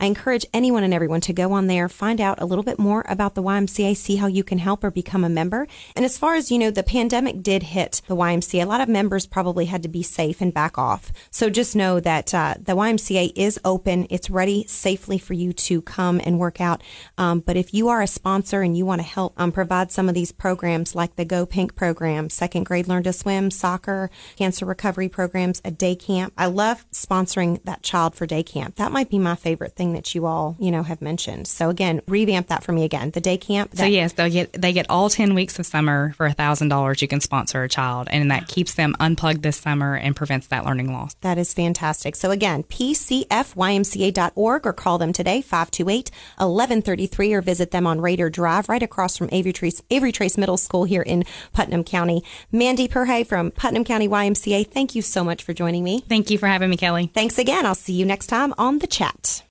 I 0.00 0.06
encourage 0.06 0.46
anyone 0.52 0.84
and 0.84 0.94
everyone 0.94 1.20
to 1.22 1.32
go 1.32 1.52
on 1.52 1.66
there, 1.66 1.83
find 1.88 2.20
out 2.20 2.40
a 2.40 2.46
little 2.46 2.64
bit 2.64 2.78
more 2.78 3.04
about 3.08 3.34
the 3.34 3.42
YMCA, 3.42 3.96
see 3.96 4.16
how 4.16 4.26
you 4.26 4.44
can 4.44 4.58
help 4.58 4.84
or 4.84 4.90
become 4.90 5.24
a 5.24 5.28
member. 5.28 5.66
And 5.96 6.04
as 6.04 6.18
far 6.18 6.34
as 6.34 6.50
you 6.50 6.58
know, 6.58 6.70
the 6.70 6.82
pandemic 6.82 7.42
did 7.42 7.62
hit 7.62 8.02
the 8.06 8.16
YMCA. 8.16 8.62
A 8.62 8.66
lot 8.66 8.80
of 8.80 8.88
members 8.88 9.26
probably 9.26 9.66
had 9.66 9.82
to 9.82 9.88
be 9.88 10.02
safe 10.02 10.40
and 10.40 10.52
back 10.52 10.78
off. 10.78 11.12
So 11.30 11.50
just 11.50 11.76
know 11.76 12.00
that 12.00 12.34
uh, 12.34 12.54
the 12.60 12.74
YMCA 12.76 13.32
is 13.36 13.58
open. 13.64 14.06
It's 14.10 14.30
ready 14.30 14.64
safely 14.66 15.18
for 15.18 15.34
you 15.34 15.52
to 15.52 15.82
come 15.82 16.20
and 16.24 16.38
work 16.38 16.60
out. 16.60 16.82
Um, 17.18 17.40
but 17.40 17.56
if 17.56 17.74
you 17.74 17.88
are 17.88 18.02
a 18.02 18.06
sponsor 18.06 18.62
and 18.62 18.76
you 18.76 18.86
want 18.86 19.00
to 19.00 19.06
help 19.06 19.34
um, 19.36 19.52
provide 19.52 19.92
some 19.92 20.08
of 20.08 20.14
these 20.14 20.32
programs 20.32 20.94
like 20.94 21.16
the 21.16 21.24
Go 21.24 21.46
Pink 21.46 21.74
program, 21.74 22.30
second 22.30 22.64
grade 22.64 22.88
learn 22.88 23.02
to 23.04 23.12
swim, 23.12 23.50
soccer, 23.50 24.10
cancer 24.36 24.64
recovery 24.64 25.08
programs, 25.08 25.60
a 25.64 25.70
day 25.70 25.94
camp. 25.94 26.32
I 26.36 26.46
love 26.46 26.84
sponsoring 26.90 27.62
that 27.64 27.82
child 27.82 28.14
for 28.14 28.26
day 28.26 28.42
camp. 28.42 28.76
That 28.76 28.92
might 28.92 29.10
be 29.10 29.18
my 29.18 29.34
favorite 29.34 29.76
thing 29.76 29.92
that 29.92 30.14
you 30.14 30.26
all, 30.26 30.56
you 30.58 30.70
know, 30.70 30.82
have 30.82 31.02
mentioned. 31.02 31.46
So 31.46 31.72
again, 31.74 32.00
revamp 32.06 32.48
that 32.48 32.64
for 32.64 32.72
me 32.72 32.84
again. 32.84 33.10
The 33.10 33.20
day 33.20 33.36
camp. 33.36 33.72
That- 33.72 33.78
so 33.78 33.84
yes, 33.84 34.12
they 34.14 34.30
get 34.30 34.52
they 34.52 34.72
get 34.72 34.86
all 34.88 35.10
ten 35.10 35.34
weeks 35.34 35.58
of 35.58 35.66
summer 35.66 36.14
for 36.16 36.26
a 36.26 36.32
thousand 36.32 36.68
dollars. 36.68 37.02
You 37.02 37.08
can 37.08 37.20
sponsor 37.20 37.62
a 37.62 37.68
child, 37.68 38.08
and 38.10 38.30
that 38.30 38.48
keeps 38.48 38.74
them 38.74 38.94
unplugged 39.00 39.42
this 39.42 39.56
summer 39.56 39.96
and 39.96 40.16
prevents 40.16 40.46
that 40.48 40.64
learning 40.64 40.92
loss. 40.92 41.14
That 41.20 41.38
is 41.38 41.52
fantastic. 41.52 42.16
So 42.16 42.30
again, 42.30 42.62
pcfymca.org 42.64 44.66
or 44.66 44.72
call 44.72 44.98
them 44.98 45.12
today 45.12 45.42
528-1133 45.42 47.32
or 47.32 47.40
visit 47.40 47.70
them 47.70 47.86
on 47.86 48.00
Raider 48.00 48.30
Drive 48.30 48.68
right 48.68 48.82
across 48.82 49.16
from 49.16 49.28
Avery 49.32 49.52
Trace, 49.52 49.82
Avery 49.90 50.12
Trace 50.12 50.38
Middle 50.38 50.56
School 50.56 50.84
here 50.84 51.02
in 51.02 51.24
Putnam 51.52 51.84
County. 51.84 52.22
Mandy 52.52 52.88
Perhay 52.88 53.26
from 53.26 53.50
Putnam 53.50 53.84
County 53.84 54.08
YMCA, 54.08 54.66
thank 54.66 54.94
you 54.94 55.02
so 55.02 55.24
much 55.24 55.42
for 55.42 55.52
joining 55.52 55.84
me. 55.84 56.00
Thank 56.08 56.30
you 56.30 56.38
for 56.38 56.46
having 56.46 56.70
me, 56.70 56.76
Kelly. 56.76 57.10
Thanks 57.14 57.38
again. 57.38 57.66
I'll 57.66 57.74
see 57.74 57.94
you 57.94 58.04
next 58.04 58.26
time 58.28 58.54
on 58.58 58.78
The 58.78 58.86
Chat. 58.86 59.43